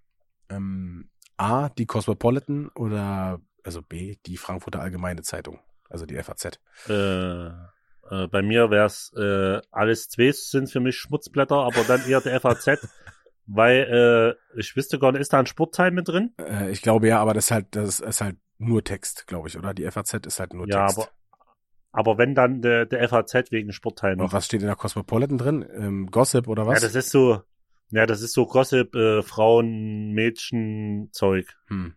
Ähm, 0.51 1.09
A, 1.39 1.71
die 1.71 1.87
Cosmopolitan 1.87 2.69
oder 2.75 3.41
also 3.69 3.83
B, 3.83 4.17
die 4.25 4.39
Frankfurter 4.39 4.81
Allgemeine 4.81 5.21
Zeitung, 5.21 5.61
also 5.91 6.07
die 6.07 6.17
FAZ. 6.17 6.59
Äh, 6.89 7.49
äh, 7.49 8.27
bei 8.31 8.41
mir 8.41 8.71
wär's 8.71 9.13
äh, 9.15 9.61
alles 9.71 10.09
zwei 10.09 10.33
sind 10.33 10.71
für 10.71 10.81
mich 10.81 10.97
Schmutzblätter, 10.97 11.57
aber 11.57 11.85
dann 11.85 12.09
eher 12.09 12.23
der 12.23 12.41
FAZ, 12.41 12.79
weil 13.47 14.37
äh, 14.57 14.59
ich 14.59 14.75
wüsste 14.75 14.99
gar 14.99 15.13
nicht, 15.13 15.21
ist 15.21 15.35
da 15.35 15.41
ein 15.41 15.45
Sportteil 15.47 15.91
mit 15.91 16.09
drin? 16.09 16.33
Äh, 16.41 16.71
ich 16.71 16.81
glaube 16.81 17.09
ja, 17.09 17.21
aber 17.21 17.35
das 17.35 17.45
ist 17.45 17.51
halt, 17.51 17.77
das 17.77 18.01
ist 18.01 18.23
halt 18.23 18.39
nur 18.57 18.83
Text, 18.83 19.27
glaube 19.27 19.49
ich, 19.49 19.59
oder? 19.59 19.75
Die 19.75 19.85
FAZ 19.91 20.15
ist 20.27 20.41
halt 20.41 20.55
nur 20.55 20.67
Ja, 20.67 20.87
Text. 20.87 20.99
aber 20.99 21.09
aber 21.91 22.17
wenn 22.17 22.35
dann 22.35 22.63
der, 22.63 22.87
der 22.87 23.07
FAZ 23.07 23.51
wegen 23.51 23.73
Sportteil 23.73 24.17
noch. 24.17 24.25
Und 24.25 24.33
was 24.33 24.47
steht 24.47 24.63
in 24.63 24.67
der 24.67 24.77
Cosmopolitan 24.77 25.37
drin? 25.37 25.67
Ähm, 25.75 26.07
Gossip 26.11 26.49
oder 26.49 26.67
was? 26.67 26.81
Ja, 26.81 26.89
das 26.89 26.95
ist 26.95 27.11
so, 27.11 27.43
ja, 27.91 28.07
das 28.07 28.23
ist 28.23 28.33
so 28.33 28.47
Gossip, 28.47 28.95
äh, 28.95 29.23
Frauen, 29.23 30.13
Mädchen, 30.13 31.11
Zeug. 31.13 31.55
hm. 31.67 31.95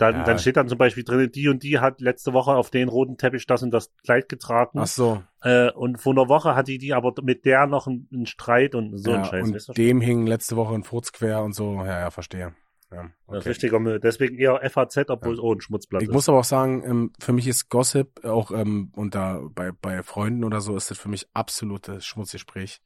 Dann, 0.00 0.14
Ja. 0.16 0.24
dann 0.24 0.38
steht 0.38 0.56
dann 0.56 0.66
zum 0.66 0.78
Beispiel 0.78 1.04
drin, 1.04 1.30
die 1.30 1.48
und 1.48 1.62
die 1.62 1.78
hat 1.78 2.00
letzte 2.00 2.32
Woche 2.32 2.52
auf 2.52 2.70
den 2.70 2.88
roten 2.88 3.18
Teppich 3.18 3.46
das 3.46 3.62
und 3.62 3.70
das 3.70 3.92
Kleid 4.02 4.30
getragen. 4.30 4.78
Ach 4.80 4.86
so. 4.86 5.22
Äh, 5.42 5.70
und 5.72 5.98
vor 6.00 6.14
einer 6.14 6.28
Woche 6.28 6.54
hat 6.56 6.68
die 6.68 6.78
die 6.78 6.94
aber 6.94 7.12
mit 7.22 7.44
der 7.44 7.66
noch 7.66 7.86
einen, 7.86 8.08
einen 8.10 8.24
Streit 8.24 8.74
und 8.74 8.96
so 8.96 9.10
ja, 9.10 9.18
ein 9.18 9.24
Scheiß. 9.26 9.46
und 9.48 9.54
weißt 9.54 9.68
du? 9.68 9.72
dem 9.74 10.00
hing 10.00 10.26
letzte 10.26 10.56
Woche 10.56 10.74
ein 10.74 10.84
Furz 10.84 11.12
quer 11.12 11.42
und 11.42 11.52
so. 11.52 11.74
Ja, 11.84 12.00
ja, 12.00 12.10
verstehe. 12.10 12.54
Ja, 12.90 13.02
Das 13.02 13.10
ist 13.10 13.40
okay. 13.42 13.48
richtiger 13.50 13.78
Müll. 13.78 14.00
Deswegen 14.00 14.36
eher 14.38 14.62
FAZ, 14.68 15.10
obwohl 15.10 15.34
Ja. 15.34 15.34
es 15.34 15.40
auch 15.40 15.52
ein 15.52 15.60
Schmutzblatt 15.60 16.02
Ich 16.02 16.08
ist. 16.08 16.12
muss 16.14 16.28
aber 16.30 16.38
auch 16.38 16.44
sagen, 16.44 16.82
ähm, 16.84 17.12
für 17.20 17.32
mich 17.34 17.46
ist 17.46 17.68
Gossip 17.68 18.24
auch 18.24 18.50
ähm, 18.52 18.90
unter 18.96 19.42
bei 19.54 19.70
bei 19.70 20.02
Freunden 20.02 20.42
oder 20.44 20.60
so 20.62 20.76
ist 20.76 20.90
das 20.90 20.98
für 20.98 21.08
mich 21.10 21.28
absolutes 21.34 22.04
Schmutzgespräch. 22.06 22.80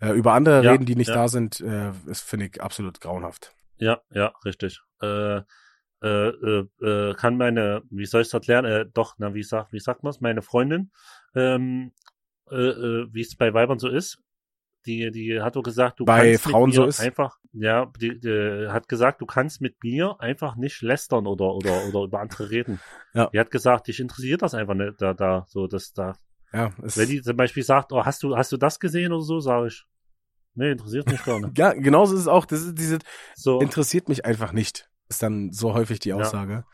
Äh, 0.00 0.10
über 0.10 0.32
andere 0.34 0.62
Ja, 0.64 0.72
reden, 0.72 0.86
die 0.86 0.96
nicht 0.96 1.08
ja. 1.08 1.14
da 1.14 1.28
sind, 1.28 1.60
äh, 1.60 1.92
ist 2.06 2.22
finde 2.22 2.46
ich 2.46 2.60
absolut 2.60 3.00
grauenhaft. 3.00 3.54
Ja, 3.78 4.00
ja, 4.10 4.32
richtig. 4.44 4.80
Äh, 5.00 5.42
äh, 6.02 6.28
äh, 6.28 6.66
äh, 6.80 7.14
kann 7.14 7.36
meine, 7.36 7.82
wie 7.90 8.06
soll 8.06 8.22
ich 8.22 8.28
das 8.28 8.34
erklären? 8.34 8.64
Äh, 8.64 8.86
doch, 8.92 9.14
na, 9.18 9.34
wie 9.34 9.42
sagt, 9.42 9.72
wie 9.72 9.80
sagt 9.80 10.02
man's? 10.04 10.20
Meine 10.20 10.42
Freundin, 10.42 10.90
ähm, 11.34 11.92
äh, 12.50 12.56
äh, 12.56 13.08
wie 13.12 13.20
es 13.20 13.36
bei 13.36 13.52
Weibern 13.52 13.78
so 13.78 13.88
ist, 13.88 14.22
die, 14.86 15.10
die 15.10 15.40
hat 15.40 15.56
doch 15.56 15.62
gesagt, 15.62 16.00
du 16.00 16.04
Bei 16.04 16.30
kannst 16.30 16.44
Frauen 16.44 16.70
mit 16.70 16.74
so 16.76 16.82
mir 16.82 16.88
ist? 16.88 17.00
einfach, 17.00 17.36
ja, 17.52 17.90
die, 18.00 18.18
die 18.20 18.68
hat 18.68 18.88
gesagt, 18.88 19.20
du 19.20 19.26
kannst 19.26 19.60
mit 19.60 19.82
mir 19.82 20.16
einfach 20.20 20.56
nicht 20.56 20.80
lästern 20.82 21.26
oder 21.26 21.52
oder 21.54 21.86
oder 21.88 22.04
über 22.04 22.20
andere 22.20 22.50
reden. 22.50 22.80
Ja. 23.14 23.28
Die 23.32 23.40
hat 23.40 23.50
gesagt, 23.50 23.88
dich 23.88 23.98
interessiert 24.00 24.42
das 24.42 24.54
einfach 24.54 24.74
nicht, 24.74 25.00
da 25.00 25.14
da 25.14 25.44
so, 25.48 25.66
dass 25.66 25.92
da, 25.92 26.14
Ja, 26.52 26.70
es, 26.82 26.96
wenn 26.96 27.08
die 27.08 27.20
zum 27.22 27.36
Beispiel 27.36 27.62
sagt, 27.64 27.92
oh, 27.92 28.04
hast 28.04 28.22
du 28.22 28.36
hast 28.36 28.52
du 28.52 28.56
das 28.56 28.78
gesehen 28.78 29.12
oder 29.12 29.22
so, 29.24 29.40
sage 29.40 29.66
ich, 29.68 29.84
nee, 30.54 30.70
interessiert 30.70 31.08
mich 31.08 31.24
gar 31.24 31.40
nicht. 31.40 31.56
ja, 31.58 31.72
genauso 31.72 32.14
ist 32.14 32.20
es 32.20 32.28
auch. 32.28 32.44
Das 32.46 32.62
ist 32.62 32.78
diese 32.78 32.98
So, 33.34 33.60
interessiert 33.60 34.08
mich 34.08 34.24
einfach 34.24 34.52
nicht. 34.52 34.88
Ist 35.08 35.22
dann 35.22 35.52
so 35.52 35.74
häufig 35.74 35.98
die 36.00 36.10
Ja. 36.10 36.16
Aussage. 36.16 36.64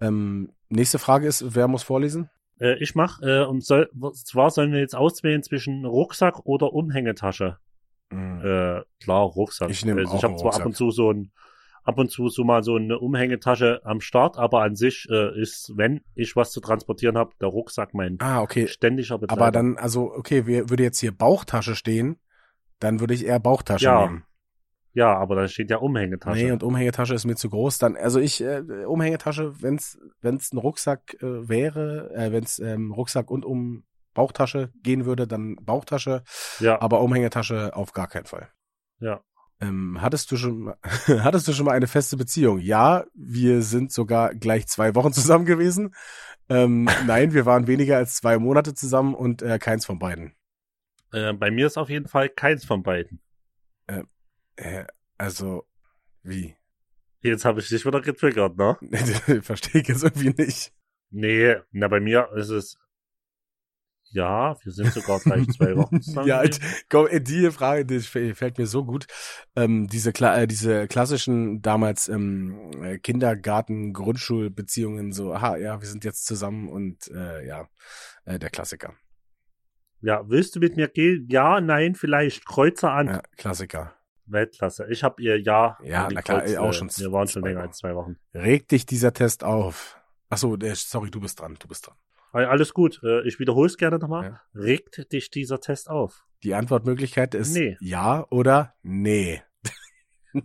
Ähm, 0.00 0.52
nächste 0.68 0.98
Frage 0.98 1.26
ist, 1.26 1.54
wer 1.54 1.68
muss 1.68 1.82
vorlesen? 1.82 2.30
Äh, 2.60 2.82
ich 2.82 2.94
mach, 2.94 3.20
äh, 3.22 3.42
und 3.44 3.64
soll, 3.64 3.88
zwar 4.24 4.50
sollen 4.50 4.72
wir 4.72 4.80
jetzt 4.80 4.96
auswählen 4.96 5.42
zwischen 5.42 5.84
Rucksack 5.84 6.40
oder 6.44 6.72
Umhängetasche. 6.72 7.58
Mhm. 8.10 8.40
Äh, 8.40 8.82
klar, 9.02 9.22
Rucksack. 9.24 9.70
Ich 9.70 9.84
nehm 9.84 9.98
also 9.98 10.12
auch 10.12 10.16
ich 10.18 10.24
habe 10.24 10.36
zwar 10.36 10.54
ab 10.54 10.66
und 10.66 10.76
zu 10.76 10.90
so 10.90 11.12
ein, 11.12 11.32
ab 11.84 11.98
und 11.98 12.10
zu 12.10 12.28
so 12.28 12.44
mal 12.44 12.62
so 12.62 12.76
eine 12.76 12.98
Umhängetasche 12.98 13.80
am 13.84 14.00
Start, 14.00 14.38
aber 14.38 14.62
an 14.62 14.76
sich 14.76 15.06
äh, 15.10 15.40
ist, 15.40 15.72
wenn 15.76 16.00
ich 16.14 16.34
was 16.36 16.50
zu 16.50 16.60
transportieren 16.60 17.16
habe, 17.16 17.32
der 17.40 17.48
Rucksack 17.48 17.94
mein 17.94 18.16
Ah, 18.20 18.40
okay. 18.40 18.66
ständiger 18.66 19.18
Begleiter. 19.18 19.40
Aber 19.40 19.50
dann, 19.52 19.76
also, 19.78 20.12
okay, 20.12 20.46
wir, 20.46 20.70
würde 20.70 20.82
jetzt 20.82 20.98
hier 21.00 21.12
Bauchtasche 21.16 21.76
stehen, 21.76 22.18
dann 22.80 23.00
würde 23.00 23.14
ich 23.14 23.24
eher 23.26 23.40
Bauchtasche 23.40 23.84
Ja, 23.84 24.06
nehmen. 24.06 24.24
Ja, 24.98 25.16
aber 25.16 25.36
da 25.36 25.46
steht 25.46 25.70
ja 25.70 25.76
Umhängetasche. 25.78 26.44
Nee, 26.44 26.50
und 26.50 26.64
Umhängetasche 26.64 27.14
ist 27.14 27.24
mir 27.24 27.36
zu 27.36 27.48
groß. 27.48 27.78
Dann, 27.78 27.96
also 27.96 28.18
ich, 28.18 28.40
äh, 28.42 28.62
Umhängetasche, 28.84 29.62
wenn's, 29.62 29.96
wenn's 30.20 30.52
ein 30.52 30.58
Rucksack 30.58 31.14
äh, 31.22 31.48
wäre, 31.48 32.10
äh, 32.14 32.32
wenn's 32.32 32.58
ähm, 32.58 32.92
Rucksack 32.92 33.30
und 33.30 33.44
um 33.44 33.84
Bauchtasche 34.14 34.72
gehen 34.82 35.04
würde, 35.04 35.28
dann 35.28 35.54
Bauchtasche, 35.62 36.24
ja, 36.58 36.80
aber 36.82 37.00
Umhängetasche 37.00 37.76
auf 37.76 37.92
gar 37.92 38.08
keinen 38.08 38.26
Fall. 38.26 38.48
ja. 39.00 39.20
Ähm, 39.60 39.98
hattest 40.00 40.30
du 40.30 40.36
schon, 40.36 40.58
mal- 40.60 40.78
hattest 41.24 41.48
du 41.48 41.52
schon 41.52 41.66
mal 41.66 41.72
eine 41.72 41.88
feste 41.88 42.16
Beziehung? 42.16 42.58
Ja, 42.60 43.04
wir 43.14 43.62
sind 43.62 43.92
sogar 43.92 44.32
gleich 44.34 44.66
zwei 44.68 44.94
Wochen 44.94 45.12
zusammen 45.20 45.46
gewesen. 45.46 45.94
Ähm, 46.48 46.88
nein, 47.06 47.34
wir 47.34 47.44
waren 47.44 47.66
weniger 47.66 47.96
als 47.96 48.14
zwei 48.14 48.38
Monate 48.38 48.74
zusammen 48.74 49.14
und 49.14 49.42
äh, 49.42 49.58
keins 49.58 49.84
von 49.84 49.98
beiden. 49.98 50.34
Äh, 51.12 51.32
bei 51.32 51.50
mir 51.50 51.66
ist 51.66 51.76
auf 51.76 51.88
jeden 51.90 52.06
Fall 52.08 52.28
keins 52.28 52.64
von 52.64 52.82
beiden. 52.84 53.20
Äh, 54.58 54.84
also, 55.16 55.64
wie? 56.22 56.56
Jetzt 57.20 57.44
habe 57.44 57.60
ich 57.60 57.68
dich 57.68 57.84
wieder 57.86 58.00
getriggert, 58.00 58.56
ne? 58.56 58.76
Verstehe 59.42 59.82
ich 59.82 59.88
jetzt 59.88 60.02
irgendwie 60.04 60.34
nicht. 60.36 60.72
Nee, 61.10 61.56
na 61.72 61.88
bei 61.88 62.00
mir 62.00 62.28
ist 62.36 62.50
es 62.50 62.76
ja, 64.10 64.56
wir 64.64 64.72
sind 64.72 64.90
sogar 64.94 65.20
gleich 65.20 65.46
zwei 65.48 65.76
Wochen 65.76 66.00
zusammen. 66.02 66.28
Ja. 66.28 66.42
Komm, 66.88 67.08
äh, 67.08 67.20
die 67.20 67.50
Frage, 67.50 67.84
die 67.84 67.98
fä- 68.00 68.34
fällt 68.34 68.56
mir 68.56 68.66
so 68.66 68.84
gut. 68.86 69.06
Ähm, 69.54 69.86
diese, 69.86 70.12
Kla 70.14 70.40
äh, 70.40 70.46
diese 70.46 70.88
klassischen 70.88 71.60
damals 71.60 72.08
ähm, 72.08 72.70
äh, 72.82 72.98
Kindergarten, 72.98 73.92
Grundschulbeziehungen, 73.92 75.12
so, 75.12 75.34
aha, 75.34 75.58
ja, 75.58 75.80
wir 75.82 75.88
sind 75.88 76.04
jetzt 76.04 76.24
zusammen 76.24 76.68
und 76.70 77.08
äh, 77.08 77.46
ja, 77.46 77.68
äh, 78.24 78.38
der 78.38 78.48
Klassiker. 78.48 78.94
ja, 80.00 80.26
willst 80.26 80.56
du 80.56 80.60
mit 80.60 80.76
mir 80.76 80.88
gehen? 80.88 81.26
Ja, 81.28 81.60
nein, 81.60 81.94
vielleicht. 81.94 82.46
Kreuzer 82.46 82.92
an. 82.92 83.08
Ja, 83.08 83.22
Klassiker. 83.36 83.94
Weltklasse. 84.30 84.86
Ich 84.90 85.02
habe 85.04 85.20
ihr 85.22 85.40
Ja. 85.40 85.78
Ja, 85.82 86.08
na 86.12 86.22
klar, 86.22 86.40
Kreuz, 86.40 86.56
auch 86.56 86.70
äh, 86.70 86.72
schon 86.72 86.90
Wir 86.96 87.12
waren 87.12 87.28
schon 87.28 87.42
länger 87.42 87.62
als 87.62 87.78
zwei 87.78 87.94
Wochen. 87.94 88.16
Regt 88.34 88.70
dich 88.72 88.86
dieser 88.86 89.12
Test 89.12 89.44
auf? 89.44 90.00
Ach 90.30 90.38
so, 90.38 90.56
der, 90.56 90.74
sorry, 90.76 91.10
du 91.10 91.20
bist 91.20 91.40
dran, 91.40 91.56
du 91.58 91.68
bist 91.68 91.86
dran. 91.86 91.96
Alles 92.32 92.74
gut. 92.74 93.00
Äh, 93.02 93.26
Ich 93.26 93.38
wiederhole 93.38 93.66
es 93.66 93.76
gerne 93.78 93.98
nochmal. 93.98 94.24
Ja. 94.24 94.40
Regt 94.54 95.10
dich 95.12 95.30
dieser 95.30 95.60
Test 95.60 95.88
auf? 95.88 96.24
Die 96.42 96.54
Antwortmöglichkeit 96.54 97.34
ist 97.34 97.54
Nee. 97.54 97.76
ja 97.80 98.26
oder 98.30 98.74
nee. 98.82 99.42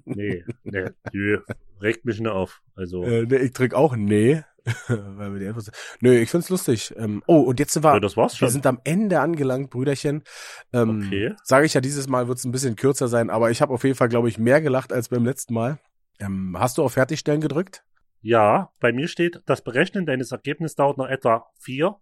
Nee, 0.05 0.43
nee, 0.63 0.85
nö, 1.11 1.39
regt 1.81 2.05
mich 2.05 2.19
nicht 2.19 2.29
auf. 2.31 2.61
Also, 2.75 3.03
Äh, 3.03 3.25
nee, 3.25 3.37
ich 3.37 3.53
drück 3.53 3.73
auch 3.73 3.95
nee. 3.95 4.43
weil 4.87 5.33
wir 5.33 5.39
die 5.39 5.47
Antwort 5.47 5.71
Nö, 5.99 6.13
ich 6.17 6.29
find's 6.29 6.49
lustig. 6.49 6.93
Ähm, 6.97 7.21
oh, 7.27 7.41
und 7.41 7.59
jetzt 7.59 7.73
sind 7.73 7.83
wir, 7.83 7.93
ja, 7.93 7.99
das 7.99 8.15
war's 8.15 8.33
wir 8.33 8.37
schon. 8.37 8.49
sind 8.49 8.65
am 8.65 8.79
Ende 8.85 9.19
angelangt, 9.19 9.69
Brüderchen. 9.69 10.23
Ähm, 10.71 11.03
Okay. 11.05 11.35
Sage 11.43 11.65
ich 11.65 11.73
ja, 11.73 11.81
dieses 11.81 12.07
Mal 12.07 12.27
wird's 12.29 12.45
ein 12.45 12.51
bisschen 12.53 12.77
kürzer 12.77 13.09
sein, 13.09 13.29
aber 13.29 13.51
ich 13.51 13.61
habe 13.61 13.73
auf 13.73 13.83
jeden 13.83 13.95
Fall, 13.95 14.07
glaube 14.07 14.29
ich, 14.29 14.37
mehr 14.37 14.61
gelacht 14.61 14.93
als 14.93 15.09
beim 15.09 15.25
letzten 15.25 15.53
Mal. 15.53 15.79
Ähm, 16.19 16.55
hast 16.57 16.77
du 16.77 16.83
auf 16.83 16.93
Fertigstellen 16.93 17.41
gedrückt? 17.41 17.83
Ja, 18.21 18.71
bei 18.79 18.93
mir 18.93 19.09
steht, 19.09 19.41
das 19.45 19.63
Berechnen 19.63 20.05
deines 20.05 20.31
Ergebnisses 20.31 20.75
dauert 20.77 20.97
noch 20.97 21.07
etwa 21.09 21.47
vier, 21.59 21.97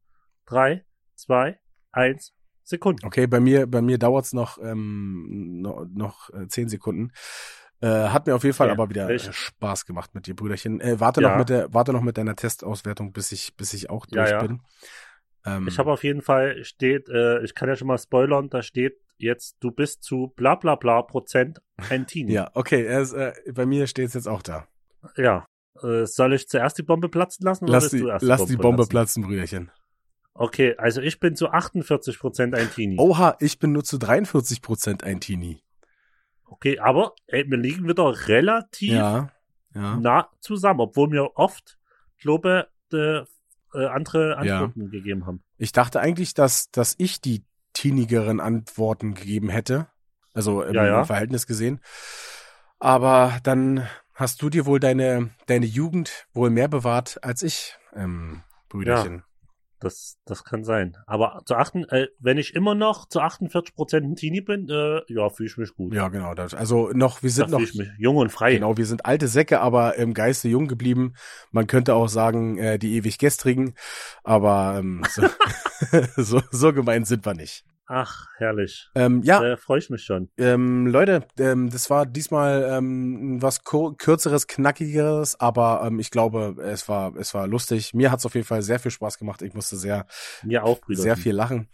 drei, 0.46 0.86
zwei, 1.16 1.60
eins 1.92 2.36
Sekunden. 2.64 3.04
Okay, 3.06 3.26
bei 3.26 3.40
mir, 3.40 3.66
bei 3.66 3.82
mir 3.82 3.98
dauert's 3.98 4.34
noch, 4.34 4.60
ähm, 4.62 5.62
noch, 5.62 5.86
noch 5.92 6.30
äh, 6.30 6.48
zehn 6.48 6.70
Sekunden. 6.70 7.12
Äh, 7.82 7.88
hat 8.10 8.28
mir 8.28 8.36
auf 8.36 8.44
jeden 8.44 8.56
Fall 8.56 8.68
Ja, 8.68 8.74
aber 8.74 8.90
wieder 8.90 9.10
äh, 9.10 9.20
Spaß 9.20 9.86
gemacht 9.86 10.14
mit 10.14 10.28
dir, 10.28 10.36
Brüderchen. 10.36 10.80
Äh, 10.82 11.00
warte 11.00 11.22
Ja. 11.22 11.32
noch 11.32 11.38
mit 11.38 11.50
der, 11.50 11.74
warte 11.74 11.94
noch 11.94 12.02
mit 12.02 12.18
deiner 12.18 12.36
Testauswertung, 12.36 13.12
bis 13.12 13.32
ich, 13.32 13.56
bis 13.58 13.74
ich 13.74 13.90
auch 13.90 14.06
durch 14.06 14.30
ja. 14.30 14.42
bin. 14.42 14.62
Ähm, 15.46 15.68
Ich 15.68 15.80
habe 15.80 15.92
auf 15.92 16.04
jeden 16.04 16.22
Fall 16.22 16.64
steht, 16.64 17.10
äh, 17.10 17.44
ich 17.44 17.56
kann 17.56 17.68
ja 17.70 17.76
schon 17.76 17.88
mal 17.88 17.98
spoilern, 17.98 18.50
da 18.50 18.62
steht 18.62 18.98
jetzt, 19.18 19.58
du 19.60 19.72
bist 19.72 20.04
zu 20.04 20.32
bla 20.36 20.56
bla 20.56 20.76
bla 20.76 21.02
Prozent 21.02 21.60
ein 21.90 22.06
Teenie. 22.06 22.34
ja, 22.34 22.52
okay, 22.54 22.86
ist, 23.02 23.14
äh, 23.14 23.34
bei 23.54 23.66
mir 23.66 23.88
steht's 23.88 24.14
jetzt 24.14 24.28
auch 24.28 24.42
da. 24.44 24.68
Ja. 25.18 25.46
Soll 25.74 26.34
ich 26.34 26.48
zuerst 26.48 26.78
die 26.78 26.84
Bombe 26.84 27.10
platzen 27.10 27.44
lassen? 27.44 27.64
oder 27.64 27.74
Lass 27.74 27.90
die, 27.90 28.02
lass 28.02 28.46
die 28.46 28.58
Bombe 28.58 28.84
platzen? 28.84 29.24
platzen, 29.24 29.24
Brüderchen. 29.24 29.72
Okay, 30.34 30.76
also 30.78 31.02
ich 31.02 31.20
bin 31.20 31.36
zu 31.36 31.50
48 31.50 32.20
Prozent 32.20 32.54
ein 32.54 32.70
Teenie. 32.70 32.98
Oha, 33.00 33.36
ich 33.40 33.58
bin 33.58 33.72
nur 33.72 33.84
zu 33.84 33.98
43 33.98 34.62
Prozent 34.62 35.04
ein 35.04 35.20
Teenie. 35.22 35.64
Okay, 36.52 36.80
aber 36.80 37.14
ey, 37.28 37.50
wir 37.50 37.58
liegen 37.58 37.88
wieder 37.88 38.28
relativ 38.28 38.92
Ja, 38.92 39.30
ja. 39.74 39.96
nah 39.96 40.30
zusammen, 40.42 40.82
obwohl 40.82 41.10
wir 41.12 41.38
oft, 41.38 41.80
glaube 42.20 42.68
äh, 42.92 43.20
äh, 43.74 43.86
andere 43.88 44.32
Ja. 44.46 44.60
Antworten 44.60 44.92
gegeben 44.92 45.26
haben. 45.26 45.42
Ich 45.58 45.72
dachte 45.72 46.02
eigentlich, 46.02 46.34
dass, 46.34 46.70
dass 46.72 46.94
ich 46.98 47.22
die 47.22 47.46
teenigeren 47.72 48.42
Antworten 48.42 49.14
gegeben 49.14 49.48
hätte. 49.48 49.88
Also 50.34 50.62
im, 50.62 50.74
Ja, 50.74 50.86
ja. 50.86 51.00
im 51.00 51.06
Verhältnis 51.06 51.48
gesehen. 51.48 51.80
Aber 52.80 53.40
dann 53.44 53.88
hast 54.14 54.42
du 54.42 54.50
dir 54.50 54.66
wohl 54.66 54.82
deine, 54.82 55.30
deine 55.46 55.66
Jugend 55.66 56.28
wohl 56.34 56.50
mehr 56.50 56.68
bewahrt 56.68 57.24
als 57.24 57.44
ich, 57.44 57.78
ähm, 57.96 58.44
Brüderchen. 58.68 59.24
Das, 59.82 60.20
das 60.26 60.44
kann 60.44 60.64
sein. 60.64 60.96
Aber 61.08 61.42
zu 61.46 61.56
achten, 61.56 61.86
äh, 61.90 62.08
wenn 62.20 62.38
ich 62.38 62.54
immer 62.54 62.76
noch 62.76 63.08
zu 63.08 63.20
48 63.20 63.74
Prozent 63.74 64.06
ein 64.06 64.16
Teenie 64.16 64.42
bin, 64.42 64.70
äh, 64.70 65.02
ja, 65.08 65.30
fühle 65.30 65.50
ich 65.50 65.58
mich 65.58 65.74
gut. 65.74 65.94
Ja, 65.94 66.08
genau. 66.10 66.36
Das, 66.36 66.54
also 66.54 66.92
noch, 66.94 67.24
wir 67.24 67.32
sind 67.32 67.50
noch, 67.50 67.60
ich 67.60 67.74
mich 67.74 67.90
jung 67.98 68.18
und 68.18 68.32
frei. 68.32 68.54
genau, 68.54 68.78
wir 68.78 68.86
sind 68.86 69.06
alte 69.06 69.28
Säcke, 69.28 69.60
aber 69.60 69.96
im 69.96 70.14
Geiste 70.14 70.48
jung 70.48 70.68
geblieben. 70.68 71.16
Man 71.52 71.66
könnte 71.66 71.96
auch 71.96 72.10
sagen, 72.10 72.60
äh, 72.60 72.78
die 72.78 72.96
ewig 72.96 73.18
gestrigen, 73.18 73.74
aber 74.24 74.76
ähm, 74.78 75.02
so, 75.10 75.24
so, 76.16 76.42
so 76.52 76.74
gemein 76.74 77.04
sind 77.04 77.26
wir 77.26 77.34
nicht. 77.34 77.66
Ach, 77.94 78.28
herrlich. 78.38 78.90
Ähm, 78.96 79.22
ja, 79.22 79.42
Da 79.42 79.58
freue 79.58 79.80
ich 79.80 79.90
mich 79.90 80.06
schon. 80.06 80.30
Ähm, 80.38 80.88
Leute, 80.88 81.28
ähm, 81.38 81.70
das 81.70 81.90
war 81.90 82.06
diesmal 82.06 82.66
ähm, 82.72 83.42
was 83.42 83.66
kürzeres, 83.66 84.48
knackigeres, 84.48 85.38
aber 85.42 85.84
ähm, 85.86 86.00
ich 86.00 86.10
glaube, 86.10 86.56
es 86.64 86.88
war 86.88 87.14
es 87.18 87.34
war 87.34 87.48
lustig. 87.48 87.94
Mir 87.94 88.10
hat's 88.10 88.26
auf 88.26 88.34
jeden 88.34 88.48
Fall 88.48 88.62
sehr 88.62 88.80
viel 88.80 88.92
Spaß 88.92 89.18
gemacht. 89.18 89.42
Ich 89.42 89.54
musste 89.54 89.76
sehr 89.76 90.06
Mir 90.42 90.64
auch, 90.64 90.80
Brüder. 90.80 91.02
sehr 91.02 91.18
viel 91.18 91.34
lachen. 91.34 91.68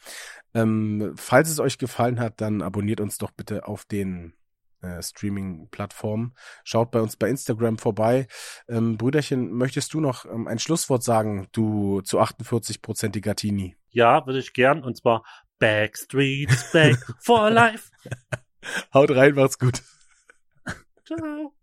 Ähm, 0.56 1.14
falls 1.18 1.52
es 1.52 1.60
euch 1.60 1.78
gefallen 1.78 2.20
hat, 2.20 2.42
dann 2.42 2.64
abonniert 2.64 3.00
uns 3.00 3.20
doch 3.20 3.30
bitte 3.30 3.68
auf 3.68 3.86
den 3.86 4.34
äh, 4.82 5.04
Streaming-Plattformen. 5.04 6.34
Schaut 6.64 6.90
bei 6.90 7.00
uns 7.00 7.16
bei 7.16 7.30
Instagram 7.30 7.78
vorbei. 7.78 8.26
Ähm, 8.68 8.98
Brüderchen, 8.98 9.52
möchtest 9.52 9.94
du 9.94 10.00
noch 10.00 10.26
ähm, 10.26 10.48
ein 10.48 10.58
Schlusswort 10.58 11.04
sagen, 11.04 11.48
du 11.52 12.02
zu 12.02 12.20
48-prozentiger 12.20 13.36
Tini? 13.36 13.76
Ja, 13.90 14.26
würde 14.26 14.40
ich 14.40 14.54
gern. 14.54 14.84
Und 14.84 14.98
zwar 14.98 15.24
Backstreet's 15.60 16.72
Back 16.72 16.98
for 17.20 17.50
Life. 17.50 17.92
Haut 18.94 19.10
rein, 19.12 19.36
macht's 19.36 19.58
gut. 19.58 19.82
Ciao. 21.06 21.54